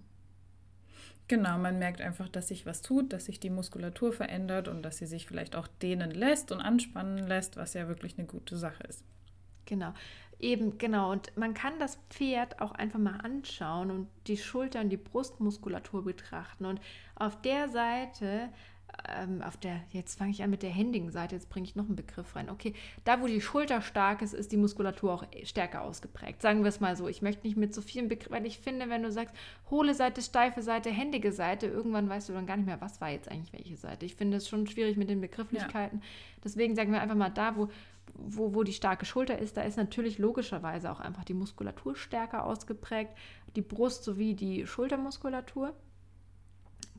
[1.31, 4.99] Genau, man merkt einfach, dass sich was tut, dass sich die Muskulatur verändert und dass
[4.99, 8.83] sie sich vielleicht auch dehnen lässt und anspannen lässt, was ja wirklich eine gute Sache
[8.89, 9.05] ist.
[9.65, 9.95] Genau,
[10.41, 11.13] eben, genau.
[11.13, 16.67] Und man kann das Pferd auch einfach mal anschauen und die Schultern, die Brustmuskulatur betrachten.
[16.67, 16.81] Und
[17.15, 18.49] auf der Seite
[19.09, 21.87] ähm, auf der, jetzt fange ich an mit der händigen Seite, jetzt bringe ich noch
[21.87, 22.51] einen Begriff rein.
[22.51, 26.43] Okay, da wo die Schulter stark ist, ist die Muskulatur auch stärker ausgeprägt.
[26.43, 27.09] Sagen wir es mal so.
[27.09, 29.35] Ich möchte nicht mit so vielen Begriffen, weil ich finde, wenn du sagst,
[29.71, 33.11] hohle Seite, steife Seite, händige Seite, irgendwann weißt du dann gar nicht mehr, was war
[33.11, 34.07] jetzt eigentlich welche Seite.
[34.07, 35.99] Ich finde es schon schwierig mit den Begrifflichkeiten.
[36.01, 36.07] Ja.
[36.45, 37.69] Deswegen sagen wir einfach mal da, wo,
[38.15, 42.45] wo, wo die starke Schulter ist, da ist natürlich logischerweise auch einfach die Muskulatur stärker
[42.45, 43.13] ausgeprägt,
[43.57, 45.75] die Brust sowie die Schultermuskulatur.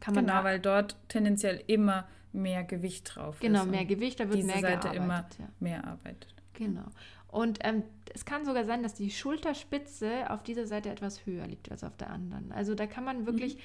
[0.02, 3.66] Kann man genau, weil dort tendenziell immer mehr Gewicht drauf genau, ist.
[3.66, 5.48] Genau, mehr Gewicht, da wird diese mehr Seite immer ja.
[5.60, 6.36] mehr arbeitet.
[6.54, 6.86] Genau.
[7.28, 7.84] Und ähm,
[8.14, 11.96] es kann sogar sein, dass die Schulterspitze auf dieser Seite etwas höher liegt als auf
[11.96, 12.52] der anderen.
[12.52, 13.60] Also da kann man wirklich, mhm.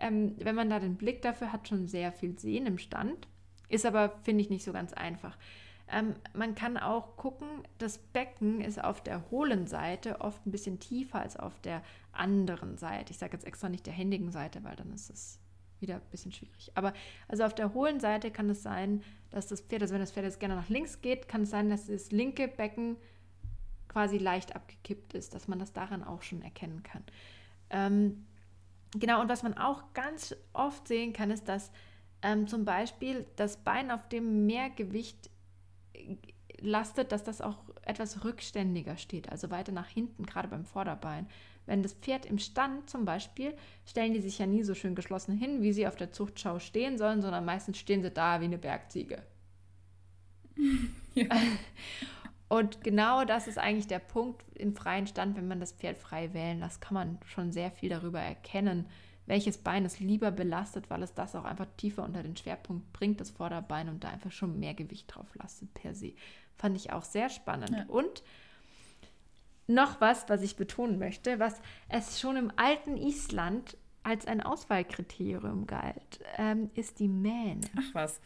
[0.00, 3.28] ähm, wenn man da den Blick dafür hat, schon sehr viel sehen im Stand.
[3.68, 5.36] Ist aber, finde ich, nicht so ganz einfach.
[5.92, 7.48] Ähm, man kann auch gucken,
[7.78, 12.78] das Becken ist auf der hohlen Seite oft ein bisschen tiefer als auf der anderen
[12.78, 13.12] Seite.
[13.12, 15.40] Ich sage jetzt extra nicht der händigen Seite, weil dann ist es
[15.80, 16.70] wieder ein bisschen schwierig.
[16.74, 16.92] Aber
[17.28, 20.26] also auf der hohlen Seite kann es sein, dass das Pferd, also wenn das Pferd
[20.26, 22.96] jetzt gerne nach links geht, kann es sein, dass das linke Becken
[23.88, 27.02] quasi leicht abgekippt ist, dass man das daran auch schon erkennen kann.
[27.70, 28.26] Ähm,
[28.92, 31.70] genau, und was man auch ganz oft sehen kann, ist, dass
[32.22, 35.30] ähm, zum Beispiel das Bein, auf dem mehr Gewicht
[35.92, 36.16] äh,
[36.60, 41.26] lastet, dass das auch etwas rückständiger steht, also weiter nach hinten, gerade beim Vorderbein.
[41.70, 43.54] Wenn das Pferd im Stand zum Beispiel,
[43.86, 46.98] stellen die sich ja nie so schön geschlossen hin, wie sie auf der Zuchtschau stehen
[46.98, 49.22] sollen, sondern meistens stehen sie da wie eine Bergziege.
[51.14, 51.26] Ja.
[52.48, 56.32] Und genau das ist eigentlich der Punkt im freien Stand, wenn man das Pferd frei
[56.34, 58.86] wählen lässt, kann man schon sehr viel darüber erkennen,
[59.26, 63.20] welches Bein es lieber belastet, weil es das auch einfach tiefer unter den Schwerpunkt bringt,
[63.20, 66.12] das Vorderbein und da einfach schon mehr Gewicht drauf lastet per se.
[66.56, 67.70] Fand ich auch sehr spannend.
[67.70, 67.86] Ja.
[67.88, 68.22] Und
[69.70, 75.66] noch was, was ich betonen möchte, was es schon im alten Island als ein Auswahlkriterium
[75.66, 77.60] galt, ähm, ist die Mähne.
[77.76, 78.20] Ach was.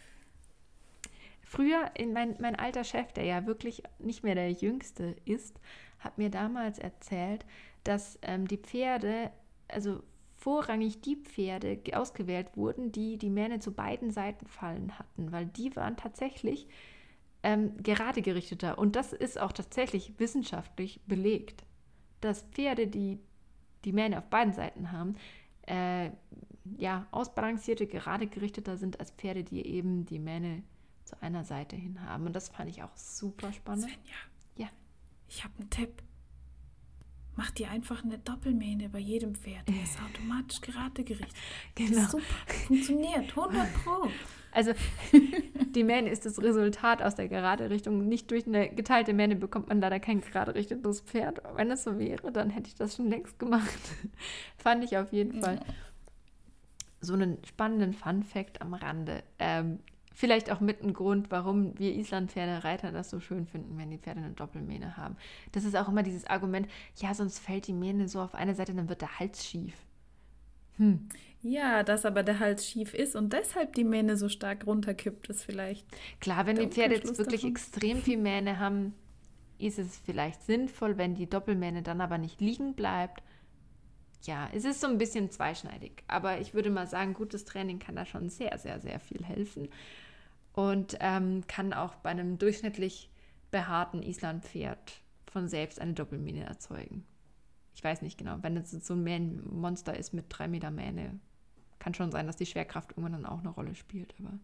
[1.42, 5.60] Früher, mein, mein alter Chef, der ja wirklich nicht mehr der Jüngste ist,
[5.98, 7.44] hat mir damals erzählt,
[7.84, 9.30] dass ähm, die Pferde,
[9.68, 10.02] also
[10.36, 15.74] vorrangig die Pferde ausgewählt wurden, die die Mähne zu beiden Seiten fallen hatten, weil die
[15.76, 16.66] waren tatsächlich
[17.44, 18.78] ähm, gerade gerichteter.
[18.78, 21.64] Und das ist auch tatsächlich wissenschaftlich belegt,
[22.20, 23.20] dass Pferde, die
[23.84, 25.16] die Mähne auf beiden Seiten haben,
[25.66, 26.10] äh,
[26.78, 30.62] ja, ausbalancierte, gerade gerichteter sind als Pferde, die eben die Mähne
[31.04, 32.24] zu einer Seite hin haben.
[32.24, 33.84] Und das fand ich auch super spannend.
[33.84, 34.16] Svenja,
[34.56, 34.68] ja.
[35.28, 36.02] ich habe einen Tipp.
[37.36, 39.66] Mach dir einfach eine Doppelmähne bei jedem Pferd.
[39.68, 41.34] Der ist automatisch gerade gerichtet.
[41.74, 42.06] Genau.
[42.08, 42.24] Super.
[42.66, 43.30] Funktioniert.
[43.36, 44.08] 100 Pro.
[44.52, 44.72] Also
[45.74, 48.06] die Mähne ist das Resultat aus der gerade Richtung.
[48.06, 51.42] Nicht durch eine geteilte Mähne bekommt man leider kein gerade richtetes Pferd.
[51.56, 53.80] Wenn es so wäre, dann hätte ich das schon längst gemacht.
[54.56, 55.58] Fand ich auf jeden Fall
[57.00, 59.24] so einen spannenden Fun-Fact am Rande.
[59.38, 59.80] Ähm,
[60.14, 64.20] vielleicht auch mit einem Grund, warum wir Islandpferdereiter das so schön finden, wenn die Pferde
[64.20, 65.16] eine Doppelmähne haben.
[65.52, 68.72] Das ist auch immer dieses Argument, ja, sonst fällt die Mähne so auf eine Seite,
[68.72, 69.74] dann wird der Hals schief.
[70.76, 71.08] Hm.
[71.42, 75.44] Ja, dass aber der Hals schief ist und deshalb die Mähne so stark runterkippt, ist
[75.44, 75.86] vielleicht.
[76.20, 77.50] Klar, wenn die Pferde jetzt wirklich davon.
[77.50, 78.94] extrem viel Mähne haben,
[79.58, 83.22] ist es vielleicht sinnvoll, wenn die Doppelmähne dann aber nicht liegen bleibt.
[84.22, 86.02] Ja, es ist so ein bisschen zweischneidig.
[86.08, 89.68] Aber ich würde mal sagen, gutes Training kann da schon sehr, sehr, sehr viel helfen.
[90.54, 93.10] Und ähm, kann auch bei einem durchschnittlich
[93.50, 97.04] behaarten Islandpferd von selbst eine Doppelmähne erzeugen.
[97.74, 101.18] Ich weiß nicht genau, wenn es so ein Monster ist mit drei Meter Mähne,
[101.80, 104.38] kann schon sein, dass die Schwerkraft irgendwann dann auch eine Rolle spielt, aber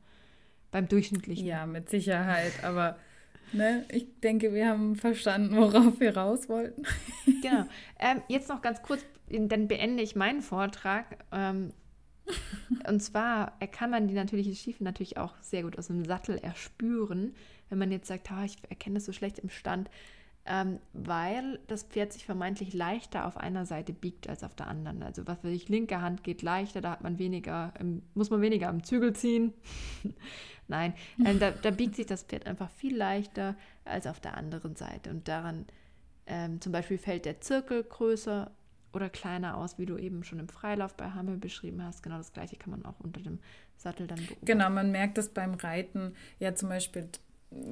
[0.71, 1.47] beim durchschnittlichen.
[1.47, 2.99] Ja, mit Sicherheit, aber
[3.53, 6.83] ne, ich denke, wir haben verstanden, worauf wir raus wollten.
[7.43, 7.67] genau.
[7.99, 11.25] Ähm, jetzt noch ganz kurz, dann beende ich meinen Vortrag.
[11.33, 11.73] Ähm,
[12.89, 17.35] Und zwar kann man die natürliche Schiefe natürlich auch sehr gut aus dem Sattel erspüren,
[17.69, 19.91] wenn man jetzt sagt, oh, ich erkenne das so schlecht im Stand,
[20.47, 25.03] ähm, weil das Pferd sich vermeintlich leichter auf einer Seite biegt als auf der anderen.
[25.03, 27.75] Also was weiß ich, linke Hand geht leichter, da hat man weniger,
[28.15, 29.53] muss man weniger am Zügel ziehen.
[30.69, 34.77] Nein, äh, da, da, biegt sich das Pferd einfach viel leichter als auf der anderen
[34.77, 35.11] Seite.
[35.11, 35.67] Und daran
[36.27, 38.51] ähm, zum Beispiel fällt der Zirkel größer
[38.93, 42.03] oder kleiner aus, wie du eben schon im Freilauf bei Hammel beschrieben hast.
[42.03, 43.39] Genau das gleiche kann man auch unter dem
[43.77, 44.47] Sattel dann beobachten.
[44.47, 47.09] Genau, man merkt das beim Reiten ja zum Beispiel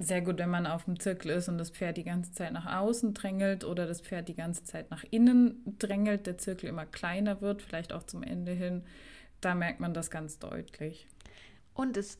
[0.01, 2.67] sehr gut, wenn man auf dem Zirkel ist und das Pferd die ganze Zeit nach
[2.67, 7.41] außen drängelt oder das Pferd die ganze Zeit nach innen drängelt, der Zirkel immer kleiner
[7.41, 8.83] wird, vielleicht auch zum Ende hin.
[9.41, 11.07] Da merkt man das ganz deutlich.
[11.75, 12.19] Und das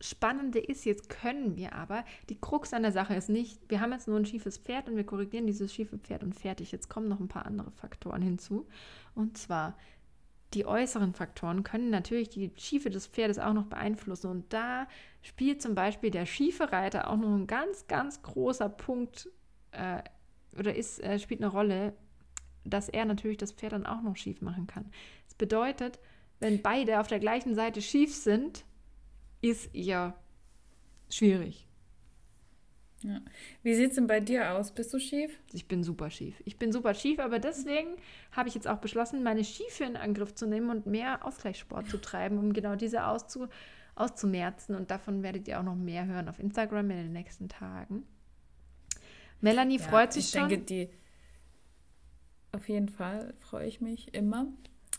[0.00, 3.92] Spannende ist, jetzt können wir aber, die Krux an der Sache ist nicht, wir haben
[3.92, 6.70] jetzt nur ein schiefes Pferd und wir korrigieren dieses schiefe Pferd und fertig.
[6.70, 8.66] Jetzt kommen noch ein paar andere Faktoren hinzu.
[9.14, 9.76] Und zwar,
[10.52, 14.30] die äußeren Faktoren können natürlich die Schiefe des Pferdes auch noch beeinflussen.
[14.30, 14.86] Und da
[15.22, 19.30] spielt zum Beispiel der schiefe Reiter auch noch ein ganz, ganz großer Punkt
[19.72, 20.02] äh,
[20.58, 21.94] oder ist, äh, spielt eine Rolle,
[22.64, 24.90] dass er natürlich das Pferd dann auch noch schief machen kann.
[25.24, 25.98] Das bedeutet,
[26.38, 28.65] wenn beide auf der gleichen Seite schief sind,
[29.40, 30.18] ist eher
[31.10, 31.66] schwierig.
[33.02, 33.20] Ja.
[33.62, 34.72] Wie sieht es denn bei dir aus?
[34.72, 35.38] Bist du schief?
[35.52, 36.42] Ich bin super schief.
[36.44, 37.90] Ich bin super schief, aber deswegen
[38.32, 41.98] habe ich jetzt auch beschlossen, meine Schiefe in Angriff zu nehmen und mehr Ausgleichssport zu
[41.98, 43.48] treiben, um genau diese auszu
[43.94, 44.74] auszumerzen.
[44.74, 48.04] Und davon werdet ihr auch noch mehr hören auf Instagram in den nächsten Tagen.
[49.40, 50.42] Melanie ja, freut sich ich schon.
[50.42, 50.88] Ich denke, die
[52.52, 54.46] auf jeden Fall freue ich mich immer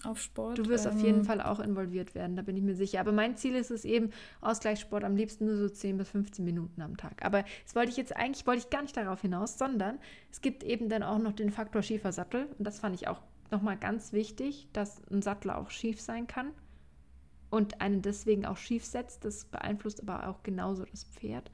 [0.08, 0.58] auf Sport.
[0.58, 3.00] Du wirst ähm, auf jeden Fall auch involviert werden, da bin ich mir sicher.
[3.00, 6.82] Aber mein Ziel ist es eben, Ausgleichssport am liebsten nur so 10 bis 15 Minuten
[6.82, 7.24] am Tag.
[7.24, 10.00] Aber das wollte ich jetzt eigentlich, wollte ich gar nicht darauf hinaus, sondern
[10.32, 12.48] es gibt eben dann auch noch den Faktor schiefer Sattel.
[12.58, 16.52] Und das fand ich auch nochmal ganz wichtig, dass ein Sattel auch schief sein kann
[17.50, 19.26] und einen deswegen auch schief setzt.
[19.26, 21.52] Das beeinflusst aber auch genauso das Pferd.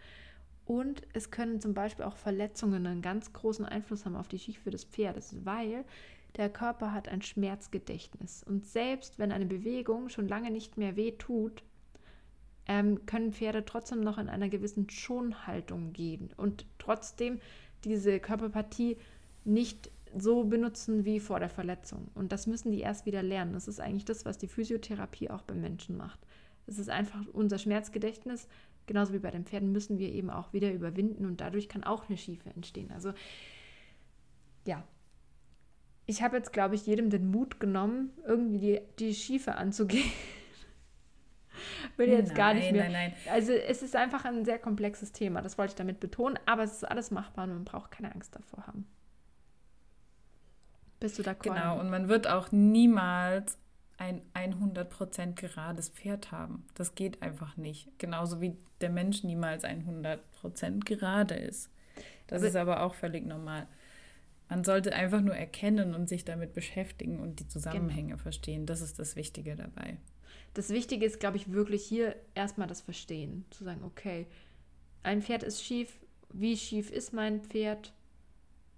[0.65, 4.69] Und es können zum Beispiel auch Verletzungen einen ganz großen Einfluss haben auf die Schiefe
[4.69, 5.83] des Pferdes, weil
[6.35, 8.43] der Körper hat ein Schmerzgedächtnis.
[8.43, 11.63] Und selbst wenn eine Bewegung schon lange nicht mehr weh tut,
[12.67, 17.39] ähm, können Pferde trotzdem noch in einer gewissen Schonhaltung gehen und trotzdem
[17.83, 18.97] diese Körperpartie
[19.43, 22.09] nicht so benutzen wie vor der Verletzung.
[22.13, 23.53] Und das müssen die erst wieder lernen.
[23.53, 26.19] Das ist eigentlich das, was die Physiotherapie auch beim Menschen macht.
[26.67, 28.47] Es ist einfach unser Schmerzgedächtnis,
[28.85, 32.07] genauso wie bei den Pferden, müssen wir eben auch wieder überwinden und dadurch kann auch
[32.07, 32.91] eine Schiefe entstehen.
[32.91, 33.13] Also
[34.65, 34.83] ja,
[36.05, 40.11] ich habe jetzt, glaube ich, jedem den Mut genommen, irgendwie die, die Schiefe anzugehen.
[41.97, 42.89] Will jetzt nein, gar nicht mehr.
[42.89, 43.13] Nein, nein.
[43.31, 46.73] Also es ist einfach ein sehr komplexes Thema, das wollte ich damit betonen, aber es
[46.73, 48.87] ist alles machbar und man braucht keine Angst davor haben.
[50.99, 53.57] Bist du da Genau, und man wird auch niemals
[53.97, 56.65] ein 100% gerades Pferd haben.
[56.75, 57.87] Das geht einfach nicht.
[57.99, 61.69] Genauso wie der Mensch niemals 100% gerade ist.
[62.27, 63.67] Das aber ist aber auch völlig normal.
[64.53, 68.21] Man sollte einfach nur erkennen und sich damit beschäftigen und die Zusammenhänge genau.
[68.21, 68.67] verstehen.
[68.67, 69.97] Das ist das Wichtige dabei.
[70.53, 73.45] Das Wichtige ist, glaube ich, wirklich hier erstmal das Verstehen.
[73.49, 74.27] Zu sagen, okay,
[75.01, 75.97] ein Pferd ist schief.
[76.31, 77.93] Wie schief ist mein Pferd?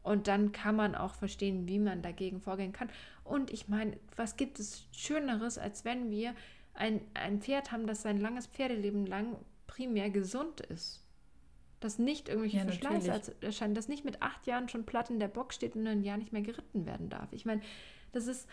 [0.01, 2.89] Und dann kann man auch verstehen, wie man dagegen vorgehen kann.
[3.25, 6.35] Und ich meine, was gibt es Schöneres, als wenn wir
[6.73, 9.35] ein, ein Pferd haben, das sein langes Pferdeleben lang
[9.67, 11.04] primär gesund ist?
[11.79, 15.27] Dass nicht irgendwelche ja, Verschleiße erscheinen, dass nicht mit acht Jahren schon platt in der
[15.27, 17.31] Box steht und ein Jahr nicht mehr geritten werden darf.
[17.31, 17.61] Ich meine,
[18.11, 18.47] das ist,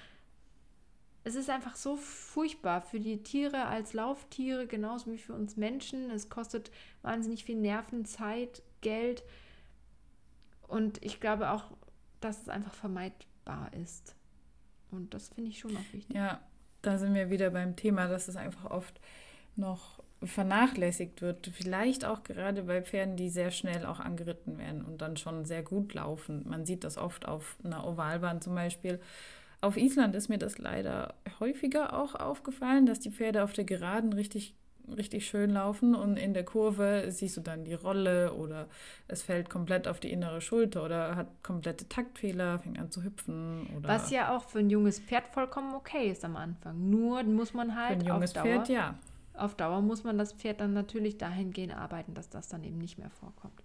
[1.25, 6.11] es ist einfach so furchtbar für die Tiere als Lauftiere, genauso wie für uns Menschen.
[6.11, 6.71] Es kostet
[7.03, 9.23] wahnsinnig viel Nerven, Zeit, Geld.
[10.67, 11.71] Und ich glaube auch,
[12.21, 14.17] dass es einfach vermeidbar ist.
[14.91, 16.15] Und das finde ich schon auch wichtig.
[16.15, 16.41] Ja,
[16.83, 19.01] da sind wir wieder beim Thema, dass es einfach oft
[19.55, 21.51] noch vernachlässigt wird.
[21.53, 25.63] Vielleicht auch gerade bei Pferden, die sehr schnell auch angeritten werden und dann schon sehr
[25.63, 26.45] gut laufen.
[26.49, 29.01] Man sieht das oft auf einer Ovalbahn zum Beispiel.
[29.61, 34.13] Auf Island ist mir das leider häufiger auch aufgefallen, dass die Pferde auf der Geraden
[34.13, 34.55] richtig
[34.97, 38.67] richtig schön laufen und in der Kurve siehst du dann die Rolle oder
[39.09, 43.69] es fällt komplett auf die innere Schulter oder hat komplette Taktfehler, fängt an zu hüpfen.
[43.77, 46.91] Oder Was ja auch für ein junges Pferd vollkommen okay ist am Anfang.
[46.91, 48.95] Nur muss man halt für ein junges auf Dauer Pferd, ja
[49.35, 52.99] auf Dauer muss man das Pferd dann natürlich dahingehend arbeiten, dass das dann eben nicht
[52.99, 53.63] mehr vorkommt.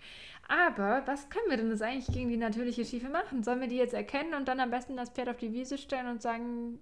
[0.47, 3.43] Aber was können wir denn jetzt eigentlich gegen die natürliche Schiefe machen?
[3.43, 6.07] Sollen wir die jetzt erkennen und dann am besten das Pferd auf die Wiese stellen
[6.07, 6.79] und sagen,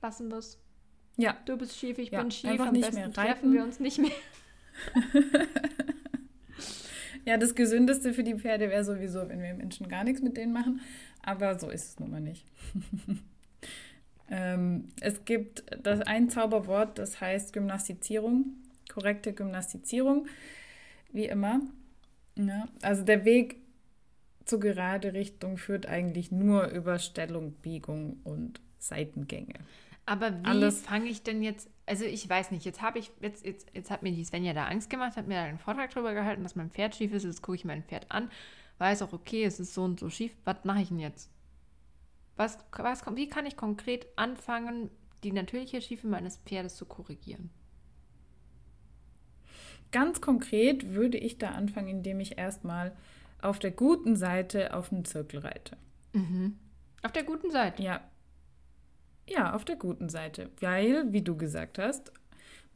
[0.00, 0.58] lassen wir es?
[1.16, 1.36] Ja.
[1.44, 4.10] Du bist schief, ich ja, bin schief, am besten treffen wir uns nicht mehr.
[7.24, 10.52] ja, das Gesündeste für die Pferde wäre sowieso, wenn wir Menschen gar nichts mit denen
[10.52, 10.80] machen.
[11.22, 12.46] Aber so ist es nun mal nicht.
[14.30, 18.54] Ähm, es gibt das ein Zauberwort, das heißt Gymnastizierung,
[18.92, 20.26] korrekte Gymnastizierung,
[21.12, 21.60] wie immer.
[22.36, 23.56] Ja, also der Weg
[24.44, 29.54] zur gerade Richtung führt eigentlich nur über Stellung, Biegung und Seitengänge.
[30.06, 33.66] Aber wie fange ich denn jetzt, also ich weiß nicht, jetzt habe ich, jetzt, jetzt,
[33.74, 36.44] jetzt hat mir die Svenja da Angst gemacht, hat mir da einen Vortrag darüber gehalten,
[36.44, 38.30] dass mein Pferd schief ist, jetzt gucke ich mein Pferd an,
[38.78, 41.28] weiß auch, okay, es ist so und so schief, was mache ich denn jetzt?
[42.36, 44.90] Was, was, wie kann ich konkret anfangen,
[45.24, 47.50] die natürliche Schiefe meines Pferdes zu korrigieren?
[49.92, 52.94] Ganz konkret würde ich da anfangen, indem ich erstmal
[53.40, 55.76] auf der guten Seite auf den Zirkel reite.
[56.12, 56.58] Mhm.
[57.02, 57.82] Auf der guten Seite?
[57.82, 58.00] Ja.
[59.28, 60.50] Ja, auf der guten Seite.
[60.60, 62.12] Weil, wie du gesagt hast,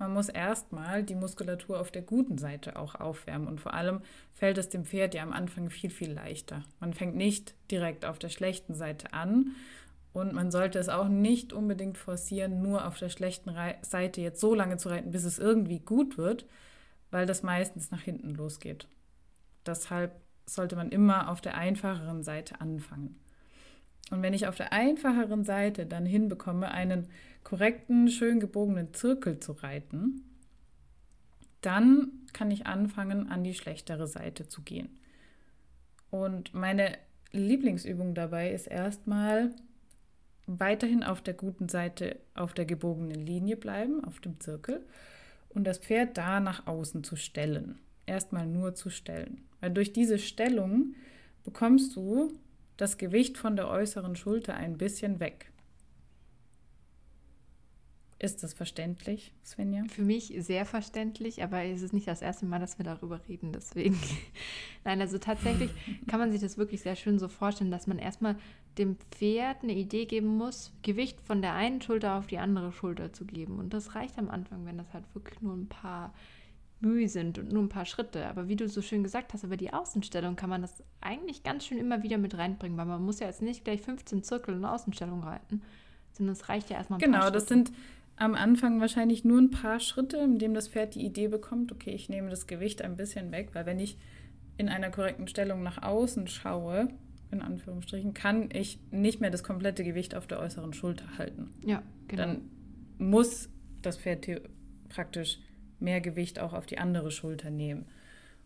[0.00, 3.46] man muss erstmal die Muskulatur auf der guten Seite auch aufwärmen.
[3.46, 4.00] Und vor allem
[4.32, 6.64] fällt es dem Pferd ja am Anfang viel, viel leichter.
[6.80, 9.54] Man fängt nicht direkt auf der schlechten Seite an.
[10.14, 14.54] Und man sollte es auch nicht unbedingt forcieren, nur auf der schlechten Seite jetzt so
[14.54, 16.46] lange zu reiten, bis es irgendwie gut wird,
[17.10, 18.88] weil das meistens nach hinten losgeht.
[19.66, 23.20] Deshalb sollte man immer auf der einfacheren Seite anfangen.
[24.10, 27.08] Und wenn ich auf der einfacheren Seite dann hinbekomme, einen
[27.44, 30.24] korrekten, schön gebogenen Zirkel zu reiten,
[31.60, 34.88] dann kann ich anfangen, an die schlechtere Seite zu gehen.
[36.10, 36.98] Und meine
[37.32, 39.50] Lieblingsübung dabei ist erstmal
[40.46, 44.84] weiterhin auf der guten Seite auf der gebogenen Linie bleiben, auf dem Zirkel,
[45.50, 47.78] und das Pferd da nach außen zu stellen.
[48.06, 49.42] Erstmal nur zu stellen.
[49.60, 50.94] Weil durch diese Stellung
[51.44, 52.32] bekommst du
[52.80, 55.52] das Gewicht von der äußeren Schulter ein bisschen weg.
[58.18, 59.84] Ist das verständlich, Svenja?
[59.88, 63.52] Für mich sehr verständlich, aber es ist nicht das erste Mal, dass wir darüber reden,
[63.52, 63.98] deswegen.
[64.84, 65.70] Nein, also tatsächlich
[66.06, 68.36] kann man sich das wirklich sehr schön so vorstellen, dass man erstmal
[68.76, 73.12] dem Pferd eine Idee geben muss, Gewicht von der einen Schulter auf die andere Schulter
[73.12, 73.58] zu geben.
[73.58, 76.14] Und das reicht am Anfang, wenn das halt wirklich nur ein paar
[76.80, 78.26] Mühe sind und nur ein paar Schritte.
[78.26, 81.66] Aber wie du so schön gesagt hast, über die Außenstellung kann man das eigentlich ganz
[81.66, 84.64] schön immer wieder mit reinbringen, weil man muss ja jetzt nicht gleich 15 Zirkel in
[84.64, 85.62] Außenstellung reiten,
[86.12, 87.72] sondern es reicht ja erstmal ein genau, Genau, das sind
[88.16, 91.90] am Anfang wahrscheinlich nur ein paar Schritte, in dem das Pferd die Idee bekommt, okay,
[91.90, 93.96] ich nehme das Gewicht ein bisschen weg, weil wenn ich
[94.58, 96.88] in einer korrekten Stellung nach außen schaue,
[97.30, 101.50] in Anführungsstrichen, kann ich nicht mehr das komplette Gewicht auf der äußeren Schulter halten.
[101.64, 102.22] Ja, genau.
[102.22, 102.50] Dann
[102.98, 103.48] muss
[103.80, 104.26] das Pferd
[104.88, 105.38] praktisch
[105.80, 107.86] mehr Gewicht auch auf die andere Schulter nehmen.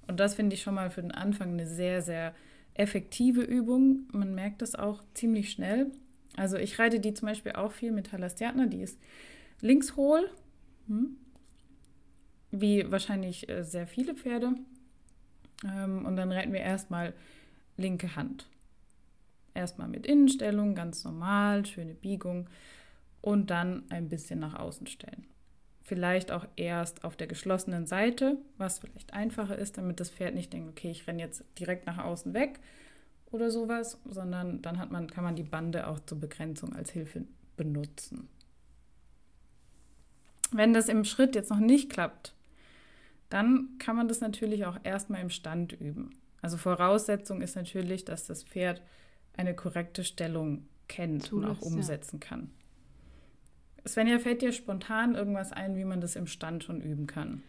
[0.07, 2.35] Und das finde ich schon mal für den Anfang eine sehr, sehr
[2.75, 4.09] effektive Übung.
[4.13, 5.91] Man merkt das auch ziemlich schnell.
[6.37, 8.99] Also ich reite die zum Beispiel auch viel mit Halastiatna, die ist
[9.61, 10.29] links hohl,
[10.89, 11.17] hm?
[12.51, 14.55] wie wahrscheinlich äh, sehr viele Pferde.
[15.65, 17.15] Ähm, und dann reiten wir erstmal
[17.77, 18.49] linke Hand.
[19.55, 22.49] Erstmal mit Innenstellung, ganz normal, schöne Biegung
[23.21, 25.25] und dann ein bisschen nach außen stellen.
[25.87, 30.51] Vielleicht auch erst auf der geschlossenen Seite, was vielleicht einfacher ist, damit das Pferd nicht
[30.51, 32.59] denkt, okay, ich renne jetzt direkt nach außen weg
[33.31, 37.25] oder sowas, sondern dann hat man, kann man die Bande auch zur Begrenzung als Hilfe
[37.59, 38.29] benutzen.
[40.53, 42.33] Wenn das im Schritt jetzt noch nicht klappt,
[43.29, 46.17] dann kann man das natürlich auch erstmal im Stand üben.
[46.41, 48.81] Also Voraussetzung ist natürlich, dass das Pferd
[49.37, 52.29] eine korrekte Stellung kennt Tools, und auch umsetzen ja.
[52.29, 52.51] kann.
[53.87, 57.43] Svenja, fällt dir spontan irgendwas ein, wie man das im Stand schon üben kann?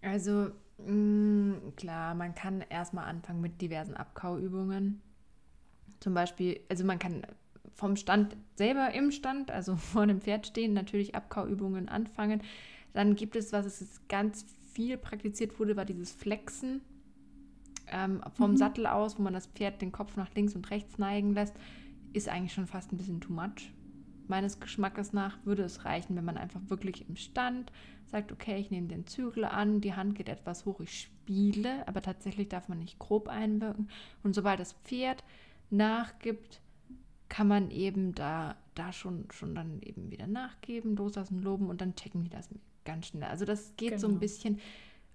[0.00, 5.00] Also mh, mm, klar, man kann erstmal anfangen mit diversen Abkauübungen.
[6.00, 7.26] Zum Beispiel, also man kann
[7.74, 12.42] vom Stand selber im Stand, also vor dem Pferd stehen, natürlich Abkauübungen anfangen.
[12.92, 16.80] Dann gibt es, was es ganz viel praktiziert wurde, war dieses Flexen
[17.90, 18.56] ähm, vom mhm.
[18.56, 21.54] Sattel aus, wo man das Pferd den Kopf nach links und rechts neigen lässt.
[22.12, 23.72] Ist eigentlich schon fast ein bisschen too much.
[24.26, 27.72] Meines Geschmackes nach würde es reichen, wenn man einfach wirklich im Stand
[28.06, 32.02] sagt, okay, ich nehme den Zügel an, die Hand geht etwas hoch, ich spiele, aber
[32.02, 33.88] tatsächlich darf man nicht grob einwirken.
[34.22, 35.24] Und sobald das Pferd
[35.70, 36.60] nachgibt,
[37.28, 41.96] kann man eben da, da schon, schon dann eben wieder nachgeben, loslassen, loben und dann
[41.96, 42.48] checken die das
[42.84, 43.28] ganz schnell.
[43.28, 44.00] Also das geht genau.
[44.00, 44.20] so ein genau.
[44.20, 44.60] bisschen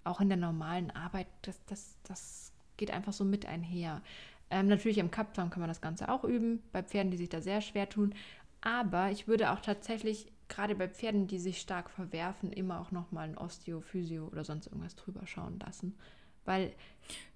[0.04, 4.02] auch in der normalen Arbeit, das, das, das geht einfach so mit einher.
[4.50, 7.40] Ähm, natürlich im Kapzaum kann man das Ganze auch üben, bei Pferden, die sich da
[7.40, 8.14] sehr schwer tun.
[8.60, 13.28] Aber ich würde auch tatsächlich, gerade bei Pferden, die sich stark verwerfen, immer auch nochmal
[13.28, 15.96] ein Osteo, Physio oder sonst irgendwas drüber schauen lassen.
[16.44, 16.72] Weil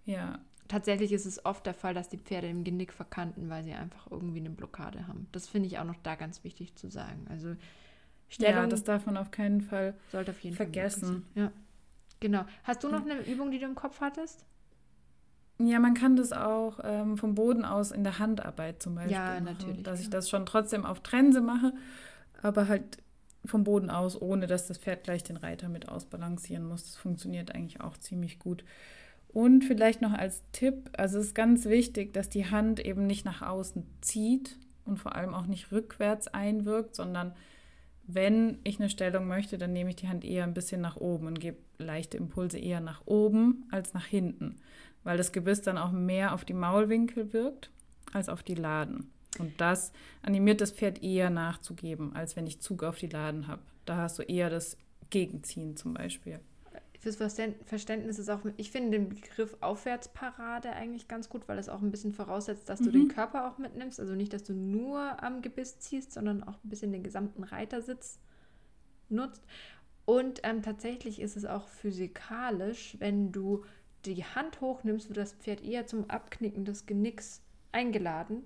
[0.04, 3.72] ja tatsächlich ist es oft der Fall, dass die Pferde im Genick verkanten, weil sie
[3.72, 5.28] einfach irgendwie eine Blockade haben.
[5.32, 7.26] Das finde ich auch noch da ganz wichtig zu sagen.
[7.30, 7.54] Also
[8.28, 11.26] Stellung ja, das darf man auf keinen Fall sollte auf jeden vergessen.
[11.34, 11.52] Fall ja,
[12.20, 12.44] genau.
[12.64, 14.44] Hast du noch eine Übung, die du im Kopf hattest?
[15.58, 19.12] Ja, man kann das auch ähm, vom Boden aus in der Handarbeit zum Beispiel.
[19.12, 19.82] Ja, machen, natürlich.
[19.82, 20.04] Dass ja.
[20.04, 21.72] ich das schon trotzdem auf Trense mache,
[22.42, 22.98] aber halt
[23.44, 26.84] vom Boden aus, ohne dass das Pferd gleich den Reiter mit ausbalancieren muss.
[26.84, 28.64] Das funktioniert eigentlich auch ziemlich gut.
[29.28, 33.24] Und vielleicht noch als Tipp, also es ist ganz wichtig, dass die Hand eben nicht
[33.24, 37.32] nach außen zieht und vor allem auch nicht rückwärts einwirkt, sondern
[38.06, 41.26] wenn ich eine Stellung möchte, dann nehme ich die Hand eher ein bisschen nach oben
[41.26, 44.56] und gebe leichte Impulse eher nach oben als nach hinten,
[45.04, 47.70] weil das Gebiss dann auch mehr auf die Maulwinkel wirkt
[48.12, 49.10] als auf die Laden.
[49.38, 49.92] Und das
[50.22, 53.62] animiert das Pferd eher nachzugeben, als wenn ich Zug auf die Laden habe.
[53.84, 54.76] Da hast du eher das
[55.10, 56.40] Gegenziehen zum Beispiel
[57.12, 57.16] fürs
[57.66, 61.90] Verständnis ist auch, ich finde den Begriff Aufwärtsparade eigentlich ganz gut, weil es auch ein
[61.90, 63.08] bisschen voraussetzt, dass du den mhm.
[63.08, 64.00] Körper auch mitnimmst.
[64.00, 68.18] Also nicht, dass du nur am Gebiss ziehst, sondern auch ein bisschen den gesamten Reitersitz
[69.10, 69.42] nutzt.
[70.06, 73.64] Und ähm, tatsächlich ist es auch physikalisch, wenn du
[74.06, 77.42] die Hand hochnimmst, wird das Pferd eher zum Abknicken des Genicks
[77.72, 78.42] eingeladen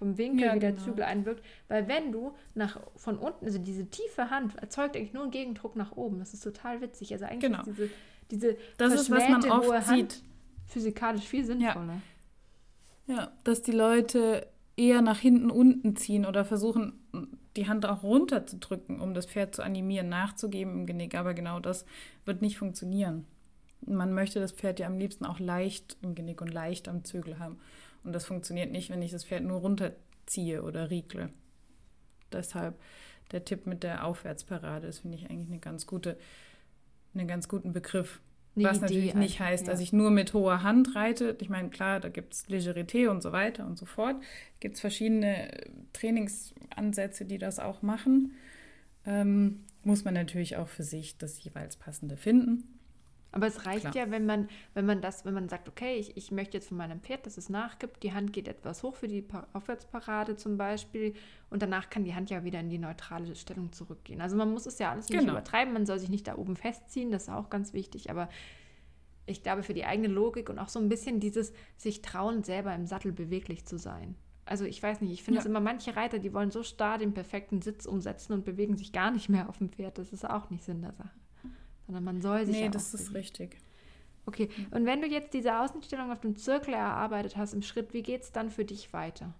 [0.00, 0.84] vom Winkel, ja, wie der genau.
[0.84, 1.44] Zügel einwirkt.
[1.68, 5.76] Weil wenn du nach von unten, also diese tiefe Hand erzeugt eigentlich nur einen Gegendruck
[5.76, 6.18] nach oben.
[6.18, 7.12] Das ist total witzig.
[7.12, 7.60] Also eigentlich genau.
[7.60, 7.90] ist diese,
[8.30, 10.22] diese das ist, was man oft hohe Hand sieht.
[10.66, 12.00] physikalisch viel sinnvoller.
[13.06, 13.14] Ja.
[13.14, 16.94] ja, dass die Leute eher nach hinten unten ziehen oder versuchen,
[17.56, 21.14] die Hand auch runterzudrücken, um das Pferd zu animieren, nachzugeben im Genick.
[21.14, 21.84] Aber genau das
[22.24, 23.26] wird nicht funktionieren.
[23.86, 27.38] Man möchte das Pferd ja am liebsten auch leicht im Genick und leicht am Zügel
[27.38, 27.58] haben.
[28.04, 31.30] Und das funktioniert nicht, wenn ich das Pferd nur runterziehe oder riegle.
[32.32, 32.78] Deshalb
[33.32, 36.16] der Tipp mit der Aufwärtsparade ist, finde ich eigentlich eine ganz gute,
[37.14, 38.20] einen ganz guten Begriff.
[38.56, 39.72] Eine Was Idee natürlich nicht heißt, ja.
[39.72, 41.36] dass ich nur mit hoher Hand reite.
[41.40, 44.16] Ich meine, klar, da gibt es Legerité und so weiter und so fort.
[44.58, 45.50] Gibt es verschiedene
[45.92, 48.32] Trainingsansätze, die das auch machen.
[49.06, 52.79] Ähm, muss man natürlich auch für sich das jeweils passende finden.
[53.32, 53.96] Aber es reicht Klar.
[53.96, 56.76] ja, wenn man, wenn man das, wenn man sagt, okay, ich, ich möchte jetzt von
[56.76, 61.14] meinem Pferd, dass es nachgibt, die Hand geht etwas hoch für die Aufwärtsparade zum Beispiel
[61.48, 64.20] und danach kann die Hand ja wieder in die neutrale Stellung zurückgehen.
[64.20, 65.32] Also man muss es ja alles nicht genau.
[65.32, 68.28] übertreiben, man soll sich nicht da oben festziehen, das ist auch ganz wichtig, aber
[69.26, 72.74] ich glaube für die eigene Logik und auch so ein bisschen dieses sich trauen, selber
[72.74, 74.16] im Sattel beweglich zu sein.
[74.44, 75.50] Also ich weiß nicht, ich finde es ja.
[75.50, 79.12] immer manche Reiter, die wollen so starr den perfekten Sitz umsetzen und bewegen sich gar
[79.12, 79.98] nicht mehr auf dem Pferd.
[79.98, 81.19] Das ist auch nicht Sinn der Sache
[81.90, 82.54] sondern man soll sich.
[82.54, 83.56] Nee, ja das ist richtig.
[84.24, 88.02] Okay, und wenn du jetzt diese Außenstellung auf dem Zirkel erarbeitet hast im Schritt, wie
[88.02, 89.34] geht es dann für dich weiter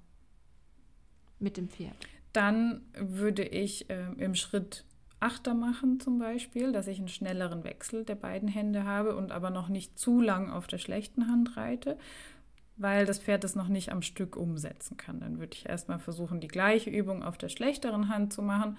[1.38, 1.94] mit dem Pferd?
[2.32, 4.84] Dann würde ich äh, im Schritt
[5.20, 9.50] Achter machen zum Beispiel, dass ich einen schnelleren Wechsel der beiden Hände habe und aber
[9.50, 11.98] noch nicht zu lang auf der schlechten Hand reite,
[12.78, 15.20] weil das Pferd es noch nicht am Stück umsetzen kann.
[15.20, 18.76] Dann würde ich erstmal versuchen, die gleiche Übung auf der schlechteren Hand zu machen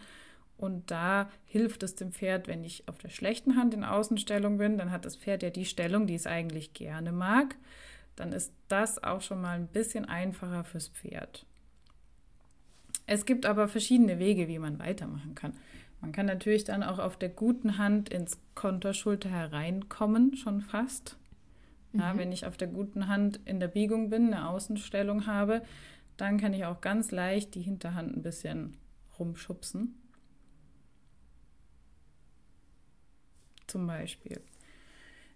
[0.61, 4.77] und da hilft es dem Pferd, wenn ich auf der schlechten Hand in Außenstellung bin,
[4.77, 7.55] dann hat das Pferd ja die Stellung, die es eigentlich gerne mag.
[8.15, 11.47] Dann ist das auch schon mal ein bisschen einfacher fürs Pferd.
[13.07, 15.53] Es gibt aber verschiedene Wege, wie man weitermachen kann.
[15.99, 21.17] Man kann natürlich dann auch auf der guten Hand ins Konterschulter hereinkommen, schon fast.
[21.93, 22.19] Ja, mhm.
[22.19, 25.63] Wenn ich auf der guten Hand in der Biegung bin, eine Außenstellung habe,
[26.17, 28.77] dann kann ich auch ganz leicht die Hinterhand ein bisschen
[29.17, 30.00] rumschubsen.
[33.71, 34.41] Zum Beispiel.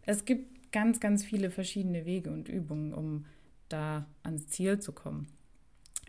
[0.06, 3.26] Es gibt ganz, ganz viele verschiedene Wege und Übungen, um
[3.70, 5.28] da ans Ziel zu kommen.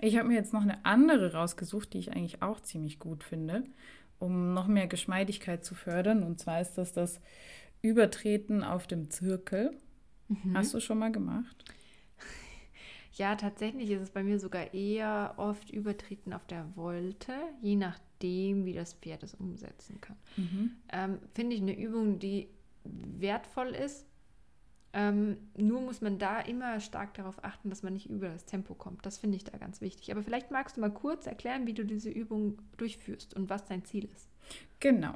[0.00, 3.64] Ich habe mir jetzt noch eine andere rausgesucht, die ich eigentlich auch ziemlich gut finde,
[4.18, 6.22] um noch mehr Geschmeidigkeit zu fördern.
[6.22, 7.20] Und zwar ist das das
[7.80, 9.70] Übertreten auf dem Zirkel.
[10.28, 10.54] Mhm.
[10.54, 11.64] Hast du schon mal gemacht?
[13.12, 17.74] Ja, tatsächlich ist es bei mir sogar eher oft Übertreten auf der Wolte, je
[18.16, 20.16] nachdem, wie das Pferd es umsetzen kann.
[20.36, 20.70] Mhm.
[20.92, 22.48] Ähm, Finde ich eine Übung, die
[22.84, 24.06] wertvoll ist.
[24.92, 28.74] Ähm, nur muss man da immer stark darauf achten, dass man nicht über das Tempo
[28.74, 29.04] kommt.
[29.04, 30.10] Das finde ich da ganz wichtig.
[30.10, 33.84] Aber vielleicht magst du mal kurz erklären, wie du diese Übung durchführst und was dein
[33.84, 34.28] Ziel ist.
[34.80, 35.14] Genau.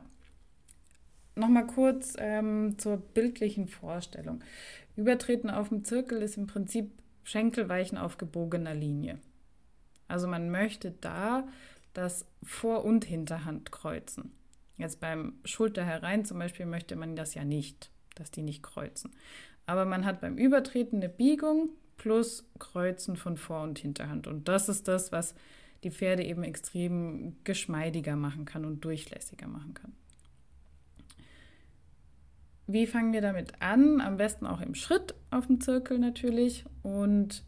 [1.36, 4.42] Nochmal kurz ähm, zur bildlichen Vorstellung.
[4.96, 6.90] Übertreten auf dem Zirkel ist im Prinzip
[7.24, 9.18] Schenkelweichen auf gebogener Linie.
[10.08, 11.46] Also man möchte da
[11.92, 14.32] das Vor- und Hinterhand kreuzen.
[14.76, 19.10] Jetzt beim Schulter herein zum Beispiel möchte man das ja nicht, dass die nicht kreuzen.
[19.66, 24.26] Aber man hat beim Übertreten eine Biegung plus Kreuzen von Vor- und Hinterhand.
[24.26, 25.34] Und das ist das, was
[25.84, 29.92] die Pferde eben extrem geschmeidiger machen kann und durchlässiger machen kann.
[32.66, 34.00] Wie fangen wir damit an?
[34.00, 37.44] Am besten auch im Schritt auf dem Zirkel natürlich und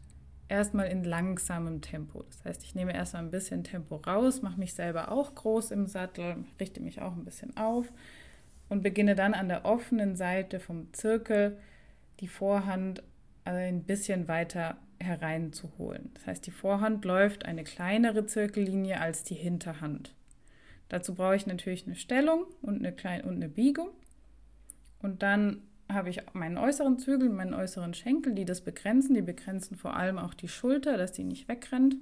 [0.53, 2.23] erstmal in langsamem Tempo.
[2.23, 5.87] Das heißt, ich nehme erstmal ein bisschen Tempo raus, mache mich selber auch groß im
[5.87, 7.91] Sattel, richte mich auch ein bisschen auf
[8.69, 11.57] und beginne dann an der offenen Seite vom Zirkel
[12.19, 13.01] die Vorhand
[13.45, 16.11] ein bisschen weiter hereinzuholen.
[16.13, 20.13] Das heißt, die Vorhand läuft eine kleinere Zirkellinie als die Hinterhand.
[20.87, 23.89] Dazu brauche ich natürlich eine Stellung und eine, kleine, und eine Biegung.
[25.01, 25.63] Und dann
[25.93, 29.13] habe ich meinen äußeren Zügel, meinen äußeren Schenkel, die das begrenzen.
[29.13, 31.95] Die begrenzen vor allem auch die Schulter, dass die nicht wegrennt,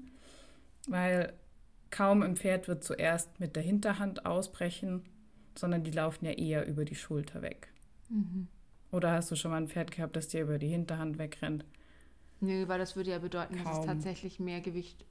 [0.88, 1.34] weil
[1.90, 5.04] kaum im Pferd wird zuerst mit der Hinterhand ausbrechen,
[5.58, 7.68] sondern die laufen ja eher über die Schulter weg.
[8.10, 8.48] Mhm.
[8.92, 11.66] Oder hast du schon mal ein Pferd gehabt, das dir über die Hinterhand wegrennt?
[12.40, 13.66] Nö, weil das würde ja bedeuten, kaum.
[13.66, 15.06] dass es tatsächlich mehr Gewicht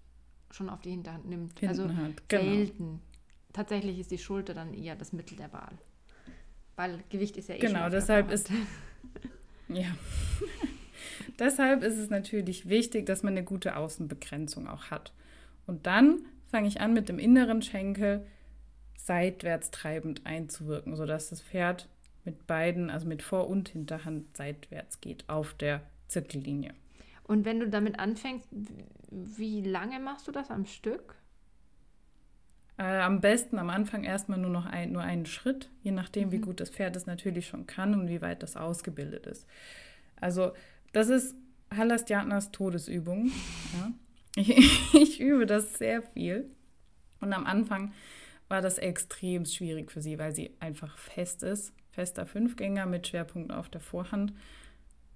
[0.51, 1.59] schon auf die Hinterhand nimmt.
[1.59, 2.43] Hintenhand, also genau.
[2.43, 3.01] selten.
[3.53, 5.78] Tatsächlich ist die Schulter dann eher das Mittel der Wahl.
[6.81, 8.51] Weil Gewicht ist ja eh Genau, deshalb ist.
[9.68, 9.95] ja.
[11.39, 15.12] deshalb ist es natürlich wichtig, dass man eine gute Außenbegrenzung auch hat.
[15.66, 18.26] Und dann fange ich an, mit dem inneren Schenkel
[18.97, 21.87] seitwärts treibend einzuwirken, sodass das Pferd
[22.24, 26.72] mit beiden, also mit Vor- und Hinterhand seitwärts geht auf der Zirkellinie.
[27.24, 28.49] Und wenn du damit anfängst,
[29.11, 31.14] wie lange machst du das am Stück?
[32.81, 36.33] Äh, am besten am Anfang erstmal nur noch ein, nur einen Schritt, je nachdem, mhm.
[36.33, 39.47] wie gut das Pferd es natürlich schon kann und wie weit das ausgebildet ist.
[40.18, 40.53] Also,
[40.93, 41.35] das ist
[41.70, 43.31] Halastiatnas Todesübung.
[43.74, 43.93] Ja.
[44.35, 46.49] Ich, ich übe das sehr viel.
[47.20, 47.93] Und am Anfang
[48.49, 51.74] war das extrem schwierig für sie, weil sie einfach fest ist.
[51.91, 54.33] Fester Fünfgänger mit Schwerpunkt auf der Vorhand.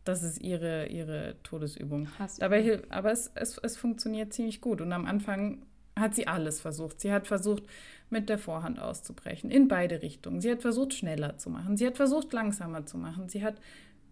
[0.04, 2.08] Das ist ihre, ihre Todesübung.
[2.40, 4.82] Dabei, aber es, es, es funktioniert ziemlich gut.
[4.82, 5.64] Und am Anfang
[5.98, 7.00] hat sie alles versucht.
[7.00, 7.64] Sie hat versucht,
[8.10, 10.40] mit der Vorhand auszubrechen, in beide Richtungen.
[10.40, 11.76] Sie hat versucht, schneller zu machen.
[11.76, 13.28] Sie hat versucht, langsamer zu machen.
[13.28, 13.60] Sie hat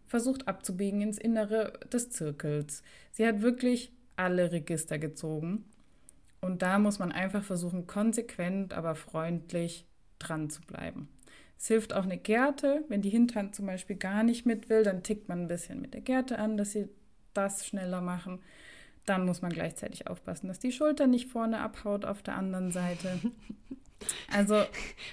[0.07, 2.83] versucht, abzubiegen ins Innere des Zirkels.
[3.12, 5.64] Sie hat wirklich alle Register gezogen.
[6.41, 9.87] Und da muss man einfach versuchen, konsequent, aber freundlich
[10.18, 11.09] dran zu bleiben.
[11.57, 12.85] Es hilft auch eine Gerte.
[12.89, 15.95] Wenn die Hinterhand zum Beispiel gar nicht mit will, dann tickt man ein bisschen mit
[15.95, 16.89] der Gerte an, dass sie
[17.35, 18.41] das schneller machen.
[19.07, 23.18] Dann muss man gleichzeitig aufpassen, dass die Schulter nicht vorne abhaut auf der anderen Seite.
[24.32, 24.64] Also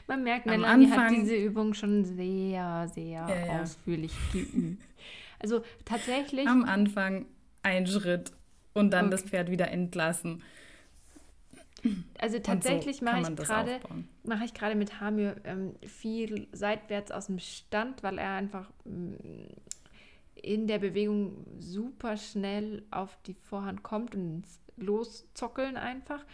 [0.08, 3.62] man merkt, Melanie Anfang, hat diese Übung schon sehr, sehr ja, ja.
[3.62, 4.82] ausführlich geübt.
[5.38, 6.48] Also tatsächlich.
[6.48, 7.28] Am Anfang
[7.62, 8.32] ein Schritt
[8.74, 9.12] und dann okay.
[9.12, 10.42] das Pferd wieder entlassen.
[12.18, 13.80] Also tatsächlich so mache ich gerade
[14.24, 19.46] mache ich gerade mit Hamir ähm, viel seitwärts aus dem Stand, weil er einfach mm,
[20.44, 24.44] in der Bewegung super schnell auf die Vorhand kommt und
[24.78, 26.26] Loszockeln einfach.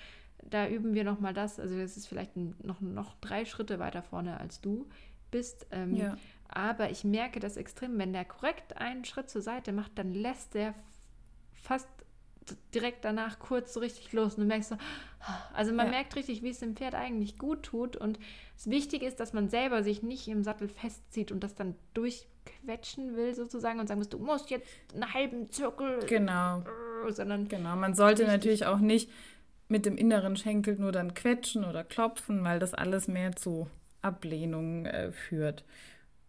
[0.43, 1.59] Da üben wir nochmal das.
[1.59, 4.87] Also das ist vielleicht noch, noch drei Schritte weiter vorne als du
[5.31, 5.67] bist.
[5.71, 6.17] Ähm, ja.
[6.47, 10.53] Aber ich merke das extrem, wenn der korrekt einen Schritt zur Seite macht, dann lässt
[10.53, 10.75] der
[11.53, 11.87] fast
[12.73, 14.77] direkt danach kurz so richtig los und du merkst so,
[15.53, 15.93] also man ja.
[15.93, 18.19] merkt richtig, wie es dem Pferd eigentlich gut tut und
[18.55, 22.27] das Wichtige ist, dass man selber sich nicht im Sattel festzieht und das dann durch
[22.45, 25.99] quetschen will sozusagen und sagen muss, du musst jetzt einen halben Zirkel.
[26.07, 26.63] Genau.
[27.09, 29.09] Sondern genau, man sollte natürlich auch nicht
[29.67, 33.67] mit dem inneren Schenkel nur dann quetschen oder klopfen, weil das alles mehr zu
[34.01, 35.65] Ablehnung äh, führt.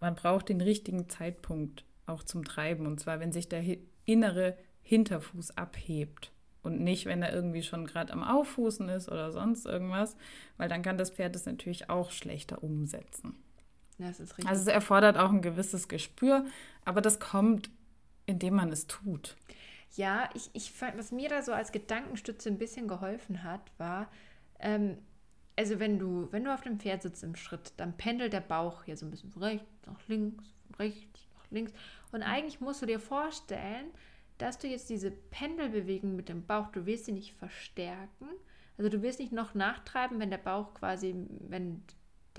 [0.00, 3.62] Man braucht den richtigen Zeitpunkt auch zum Treiben und zwar, wenn sich der
[4.04, 6.30] innere Hinterfuß abhebt
[6.62, 10.16] und nicht, wenn er irgendwie schon gerade am Auffußen ist oder sonst irgendwas,
[10.56, 13.36] weil dann kann das Pferd es natürlich auch schlechter umsetzen.
[13.98, 14.48] Das ist richtig.
[14.48, 16.44] Also es erfordert auch ein gewisses Gespür,
[16.84, 17.70] aber das kommt,
[18.26, 19.36] indem man es tut.
[19.94, 24.10] Ja, ich, ich fand, was mir da so als Gedankenstütze ein bisschen geholfen hat, war,
[24.58, 24.98] ähm,
[25.56, 28.84] also wenn du, wenn du auf dem Pferd sitzt im Schritt, dann pendelt der Bauch
[28.84, 30.44] hier so ein bisschen rechts nach links,
[30.78, 31.72] rechts nach links.
[32.12, 33.86] Und eigentlich musst du dir vorstellen,
[34.36, 38.28] dass du jetzt diese Pendelbewegung mit dem Bauch, du willst sie nicht verstärken.
[38.76, 41.14] Also du willst nicht noch nachtreiben, wenn der Bauch quasi,
[41.48, 41.82] wenn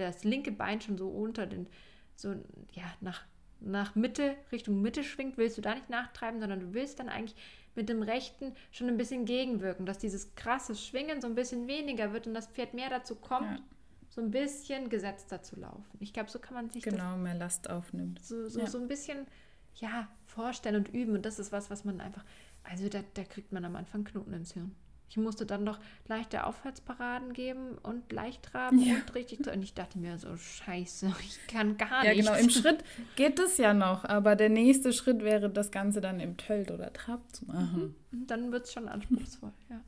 [0.06, 1.68] das linke Bein schon so unter den,
[2.16, 2.36] so,
[2.74, 3.24] ja, nach,
[3.60, 7.36] nach Mitte, Richtung Mitte schwingt, willst du da nicht nachtreiben, sondern du willst dann eigentlich
[7.76, 12.12] mit dem rechten schon ein bisschen gegenwirken, dass dieses krasse Schwingen so ein bisschen weniger
[12.12, 13.64] wird und das Pferd mehr dazu kommt, ja.
[14.10, 15.98] so ein bisschen gesetzter zu laufen.
[16.00, 18.24] Ich glaube, so kann man sich genau mehr Last aufnimmt.
[18.24, 18.68] So, so, ja.
[18.68, 19.28] so ein bisschen
[19.76, 22.26] ja vorstellen und üben und das ist was, was man einfach,
[22.64, 24.76] also da, da kriegt man am Anfang Knoten ins Hirn.
[25.10, 28.96] Ich musste dann doch leichte Aufwärtsparaden geben und leicht traben ja.
[28.96, 29.48] und richtig.
[29.48, 32.16] Und ich dachte mir so, scheiße, ich kann gar nicht.
[32.16, 32.84] Ja, genau, im Schritt
[33.16, 36.92] geht es ja noch, aber der nächste Schritt wäre, das Ganze dann im Tölt oder
[36.92, 37.96] Trab zu machen.
[38.12, 38.28] Mhm.
[38.28, 39.82] Dann wird es schon anspruchsvoll, ja.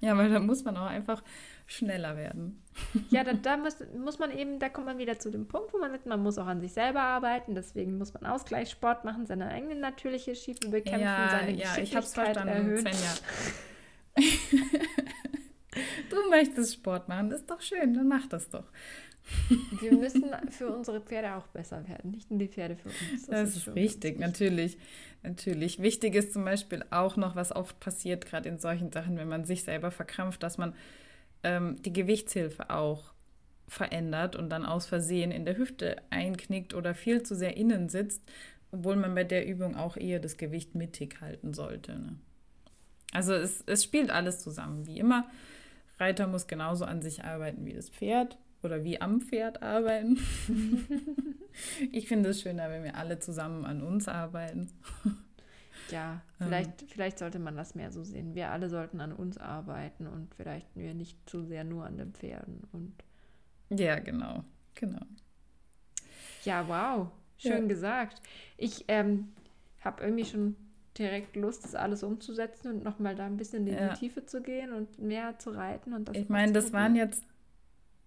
[0.00, 1.22] Ja, weil da muss man auch einfach
[1.66, 2.62] schneller werden.
[3.10, 5.78] Ja, da, da muss, muss man eben, da kommt man wieder zu dem Punkt, wo
[5.78, 9.48] man sagt, man muss auch an sich selber arbeiten, deswegen muss man Ausgleichssport machen, seine
[9.48, 12.78] eigene natürliche Schiefe bekämpfen, ja, seine ja, ich hab's verstanden, erhöhen.
[12.78, 13.10] Svenja.
[16.10, 18.64] du möchtest Sport machen, das ist doch schön, dann mach das doch.
[19.80, 23.26] Wir müssen für unsere Pferde auch besser werden, nicht nur die Pferde für uns.
[23.26, 24.78] Das, das ist, ist wichtig, natürlich.
[25.22, 25.82] Natürlich.
[25.82, 29.44] Wichtig ist zum Beispiel auch noch, was oft passiert, gerade in solchen Sachen, wenn man
[29.44, 30.74] sich selber verkrampft, dass man
[31.42, 33.12] ähm, die Gewichtshilfe auch
[33.66, 38.22] verändert und dann aus Versehen in der Hüfte einknickt oder viel zu sehr innen sitzt,
[38.70, 41.98] obwohl man bei der Übung auch eher das Gewicht mittig halten sollte.
[41.98, 42.16] Ne?
[43.12, 44.86] Also es, es spielt alles zusammen.
[44.86, 45.28] Wie immer,
[45.98, 50.18] Reiter muss genauso an sich arbeiten wie das Pferd oder wie am Pferd arbeiten.
[51.92, 54.70] ich finde es schöner, wenn wir alle zusammen an uns arbeiten.
[55.90, 56.88] Ja, vielleicht, ähm.
[56.88, 58.34] vielleicht sollte man das mehr so sehen.
[58.34, 62.12] Wir alle sollten an uns arbeiten und vielleicht wir nicht zu sehr nur an den
[62.12, 62.62] Pferden.
[62.72, 62.94] Und
[63.70, 64.44] ja, genau,
[64.74, 65.00] genau.
[66.44, 67.68] Ja, wow, schön ja.
[67.68, 68.20] gesagt.
[68.56, 69.32] Ich ähm,
[69.80, 70.56] habe irgendwie schon
[70.98, 73.88] direkt Lust, das alles umzusetzen und nochmal da ein bisschen in ja.
[73.88, 75.92] die Tiefe zu gehen und mehr zu reiten.
[75.92, 77.24] Und das ich meine, das waren jetzt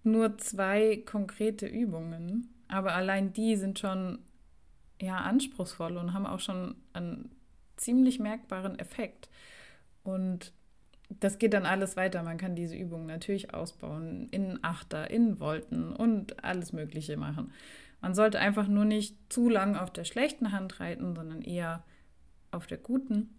[0.04, 4.20] nur zwei konkrete Übungen, aber allein die sind schon
[5.02, 7.32] ja anspruchsvoll und haben auch schon einen
[7.78, 9.30] ziemlich merkbaren Effekt.
[10.04, 10.54] Und
[11.20, 12.24] das geht dann alles weiter.
[12.24, 17.52] Man kann diese Übungen natürlich ausbauen, in Achter, in Volten und alles Mögliche machen.
[18.00, 21.84] Man sollte einfach nur nicht zu lang auf der schlechten Hand reiten, sondern eher
[22.52, 23.30] auf der guten.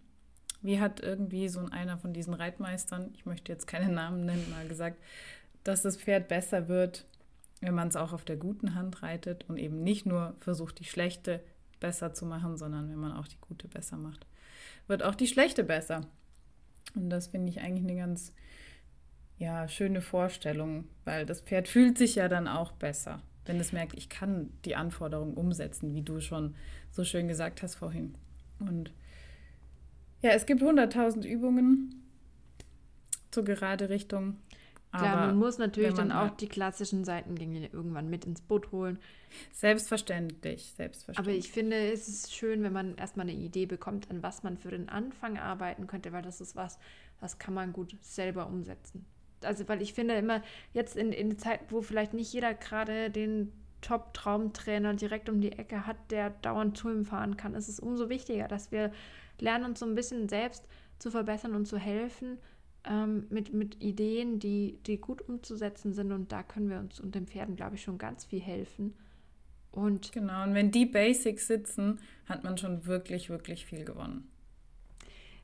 [0.62, 4.66] Wie hat irgendwie so einer von diesen Reitmeistern, ich möchte jetzt keine Namen nennen, mal
[4.68, 4.96] gesagt,
[5.64, 7.06] dass das Pferd besser wird,
[7.60, 10.84] wenn man es auch auf der guten Hand reitet und eben nicht nur versucht, die
[10.84, 11.40] schlechte
[11.80, 14.26] besser zu machen, sondern wenn man auch die gute besser macht,
[14.86, 16.06] wird auch die schlechte besser.
[16.94, 18.32] Und das finde ich eigentlich eine ganz
[19.38, 23.94] ja, schöne Vorstellung, weil das Pferd fühlt sich ja dann auch besser, wenn es merkt,
[23.94, 26.54] ich kann die Anforderungen umsetzen, wie du schon
[26.90, 28.14] so schön gesagt hast vorhin.
[28.60, 28.92] Und
[30.23, 32.03] ja, es gibt 100.000 Übungen
[33.31, 34.39] zur gerade Richtung.
[34.93, 38.99] Klar, man muss natürlich man dann auch die klassischen Seitengänge irgendwann mit ins Boot holen.
[39.51, 41.18] Selbstverständlich, selbstverständlich.
[41.18, 44.59] Aber ich finde, es ist schön, wenn man erstmal eine Idee bekommt, an was man
[44.59, 46.79] für den Anfang arbeiten könnte, weil das ist was,
[47.20, 49.07] was kann man gut selber umsetzen.
[49.41, 50.43] Also, weil ich finde immer,
[50.75, 53.51] jetzt in, in Zeiten, wo vielleicht nicht jeder gerade den
[53.81, 58.11] Top-Traumtrainer direkt um die Ecke hat, der dauernd zu ihm fahren kann, ist es umso
[58.11, 58.93] wichtiger, dass wir
[59.43, 60.66] lernen, uns so ein bisschen selbst
[60.99, 62.38] zu verbessern und zu helfen
[62.84, 66.12] ähm, mit, mit Ideen, die, die gut umzusetzen sind.
[66.12, 68.95] Und da können wir uns und den Pferden, glaube ich, schon ganz viel helfen.
[69.72, 74.28] Und genau, und wenn die Basics sitzen, hat man schon wirklich, wirklich viel gewonnen.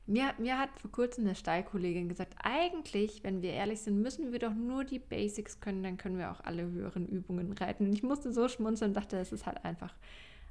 [0.05, 4.39] Mir, mir hat vor kurzem eine Stallkollegin gesagt, eigentlich, wenn wir ehrlich sind, müssen wir
[4.39, 7.85] doch nur die Basics können, dann können wir auch alle höheren Übungen reiten.
[7.85, 9.93] Und ich musste so schmunzeln und dachte, es ist halt einfach.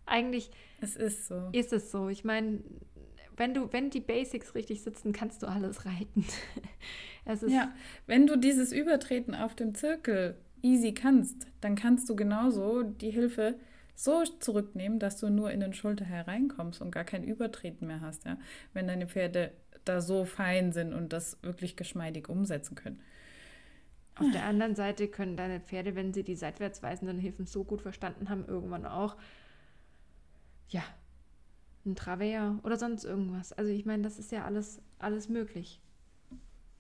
[0.07, 1.49] Eigentlich es ist so.
[1.53, 2.09] Ist es so.
[2.09, 2.61] Ich meine,
[3.39, 6.25] wenn du, wenn die Basics richtig sitzen, kannst du alles reiten.
[7.25, 7.73] es ist ja,
[8.07, 13.59] wenn du dieses Übertreten auf dem Zirkel easy kannst, dann kannst du genauso die Hilfe
[13.95, 18.25] so zurücknehmen, dass du nur in den Schulter hereinkommst und gar kein Übertreten mehr hast,
[18.25, 18.39] ja.
[18.73, 19.53] Wenn deine Pferde
[19.85, 23.01] da so fein sind und das wirklich geschmeidig umsetzen können.
[24.17, 27.83] Auf der anderen Seite können deine Pferde, wenn sie die seitwärts weisenden Hilfen so gut
[27.83, 29.17] verstanden haben, irgendwann auch
[30.69, 30.83] ja,
[31.85, 33.53] ein Travers oder sonst irgendwas.
[33.53, 35.81] Also ich meine, das ist ja alles, alles möglich.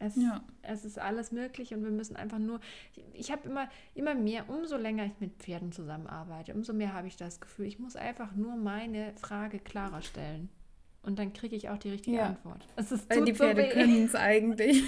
[0.01, 0.45] Es, ja.
[0.63, 2.61] es ist alles möglich und wir müssen einfach nur.
[2.95, 7.09] Ich, ich habe immer, immer mehr, umso länger ich mit Pferden zusammenarbeite, umso mehr habe
[7.09, 10.51] ich das Gefühl, ich muss einfach nur meine Frage klarer stellen.
[11.03, 12.27] Und dann kriege ich auch die richtige ja.
[12.27, 12.67] Antwort.
[12.77, 14.83] Es ist Weil die Pferde so können es eigentlich.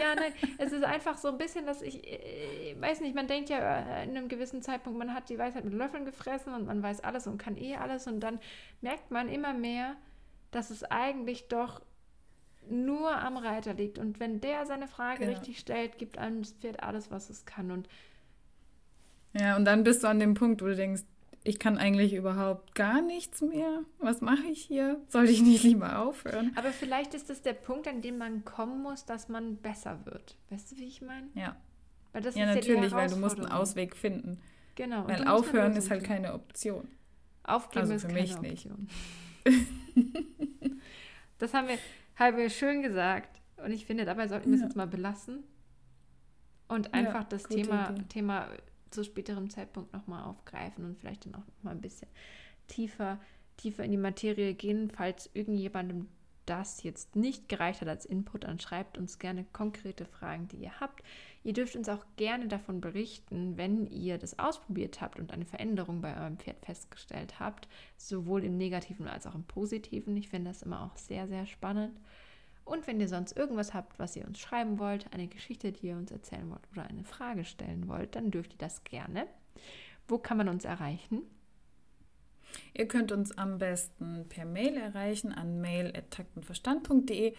[0.00, 3.26] ja, nein, es ist einfach so ein bisschen, dass ich, ich äh, weiß nicht, man
[3.26, 6.66] denkt ja äh, in einem gewissen Zeitpunkt, man hat die Weisheit mit Löffeln gefressen und
[6.66, 8.38] man weiß alles und kann eh alles und dann
[8.80, 9.96] merkt man immer mehr,
[10.50, 11.80] dass es eigentlich doch
[12.68, 13.98] nur am Reiter liegt.
[13.98, 15.30] Und wenn der seine Frage ja.
[15.30, 17.70] richtig stellt, gibt einem das Pferd alles, was es kann.
[17.70, 17.88] Und
[19.32, 21.02] ja, und dann bist du an dem Punkt, wo du denkst,
[21.46, 23.84] ich kann eigentlich überhaupt gar nichts mehr.
[23.98, 25.00] Was mache ich hier?
[25.08, 26.52] Sollte ich nicht lieber aufhören?
[26.56, 30.36] Aber vielleicht ist das der Punkt, an dem man kommen muss, dass man besser wird.
[30.50, 31.28] Weißt du, wie ich meine?
[31.34, 31.56] Ja.
[32.12, 34.40] Weil das ja, ist natürlich, ja weil du musst einen Ausweg finden.
[34.74, 35.06] Genau.
[35.06, 36.88] Weil aufhören ist halt keine Option.
[37.44, 38.88] Aufgeben also ist für mich Option.
[41.38, 41.78] das haben wir,
[42.16, 43.40] haben wir schön gesagt.
[43.64, 44.66] Und ich finde, dabei sollten wir es ja.
[44.66, 45.44] jetzt mal belassen.
[46.68, 48.48] Und einfach ja, das Thema, Thema
[48.96, 52.08] zu späterem Zeitpunkt nochmal aufgreifen und vielleicht dann auch nochmal ein bisschen
[52.66, 53.20] tiefer,
[53.56, 54.90] tiefer in die Materie gehen.
[54.90, 56.08] Falls irgendjemandem
[56.46, 60.80] das jetzt nicht gereicht hat als Input, dann schreibt uns gerne konkrete Fragen, die ihr
[60.80, 61.02] habt.
[61.42, 66.00] Ihr dürft uns auch gerne davon berichten, wenn ihr das ausprobiert habt und eine Veränderung
[66.00, 70.16] bei eurem Pferd festgestellt habt, sowohl im negativen als auch im positiven.
[70.16, 72.00] Ich finde das immer auch sehr, sehr spannend.
[72.66, 75.96] Und wenn ihr sonst irgendwas habt, was ihr uns schreiben wollt, eine Geschichte, die ihr
[75.96, 79.28] uns erzählen wollt oder eine Frage stellen wollt, dann dürft ihr das gerne.
[80.08, 81.22] Wo kann man uns erreichen?
[82.74, 87.34] Ihr könnt uns am besten per Mail erreichen an mail.taktenverstand.de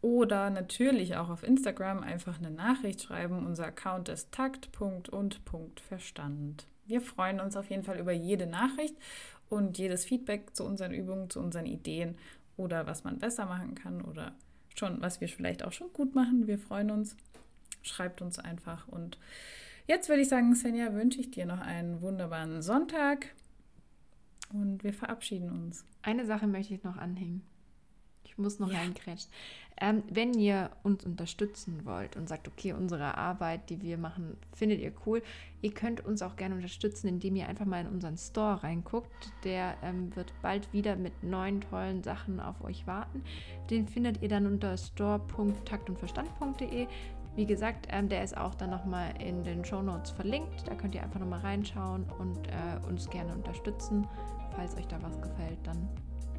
[0.00, 3.44] Oder natürlich auch auf Instagram einfach eine Nachricht schreiben.
[3.44, 6.66] Unser Account ist takt.und.verstand.
[6.86, 8.96] Wir freuen uns auf jeden Fall über jede Nachricht
[9.50, 12.16] und jedes Feedback zu unseren Übungen, zu unseren Ideen
[12.56, 14.34] oder was man besser machen kann oder
[14.78, 16.46] schon, was wir vielleicht auch schon gut machen.
[16.46, 17.16] Wir freuen uns.
[17.82, 18.88] Schreibt uns einfach.
[18.88, 19.18] Und
[19.86, 23.34] jetzt würde ich sagen, Svenja, wünsche ich dir noch einen wunderbaren Sonntag
[24.52, 25.84] und wir verabschieden uns.
[26.02, 27.42] Eine Sache möchte ich noch anhängen.
[28.32, 28.78] Ich muss noch ja.
[28.78, 29.30] reingrätschen.
[29.80, 34.80] Ähm, wenn ihr uns unterstützen wollt und sagt, okay, unsere Arbeit, die wir machen, findet
[34.80, 35.22] ihr cool,
[35.60, 39.32] ihr könnt uns auch gerne unterstützen, indem ihr einfach mal in unseren Store reinguckt.
[39.44, 43.22] Der ähm, wird bald wieder mit neuen tollen Sachen auf euch warten.
[43.70, 46.86] Den findet ihr dann unter store.taktundverstand.de.
[47.34, 50.68] Wie gesagt, ähm, der ist auch dann nochmal in den Show Notes verlinkt.
[50.68, 54.06] Da könnt ihr einfach nochmal reinschauen und äh, uns gerne unterstützen.
[54.54, 55.88] Falls euch da was gefällt, dann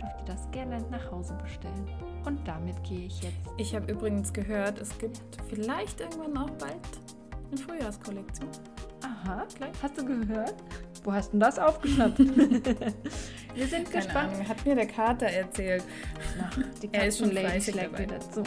[0.04, 1.88] dürft ihr das gerne nach Hause bestellen.
[2.26, 3.36] Und damit gehe ich jetzt.
[3.58, 6.80] Ich habe übrigens gehört, es gibt vielleicht irgendwann auch bald
[7.52, 8.50] eine Frühjahrskollektion.
[9.04, 9.72] Aha, gleich.
[9.82, 10.56] Hast du gehört?
[11.04, 12.20] Wo hast du das aufgeschnappt?
[13.56, 14.34] Wir sind Keine gespannt.
[14.34, 15.84] Ahnung, hat mir der Kater erzählt.
[16.42, 18.06] Ach, die er ist schon fleißig dabei.
[18.06, 18.44] dazu.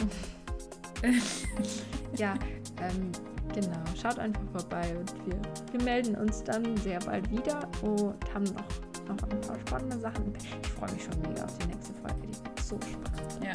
[2.17, 2.33] ja,
[2.81, 3.11] ähm,
[3.53, 3.77] genau.
[4.01, 5.39] Schaut einfach vorbei und wir,
[5.71, 8.65] wir melden uns dann sehr bald wieder und haben noch,
[9.07, 10.33] noch ein paar spannende Sachen.
[10.35, 12.21] Ich freue mich schon mega auf die nächste Folge.
[12.23, 13.39] Die wird so spannend.
[13.41, 13.51] Ja,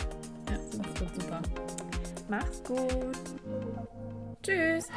[0.53, 1.41] ja das wird super.
[2.29, 3.19] Mach's gut.
[4.43, 4.89] Tschüss.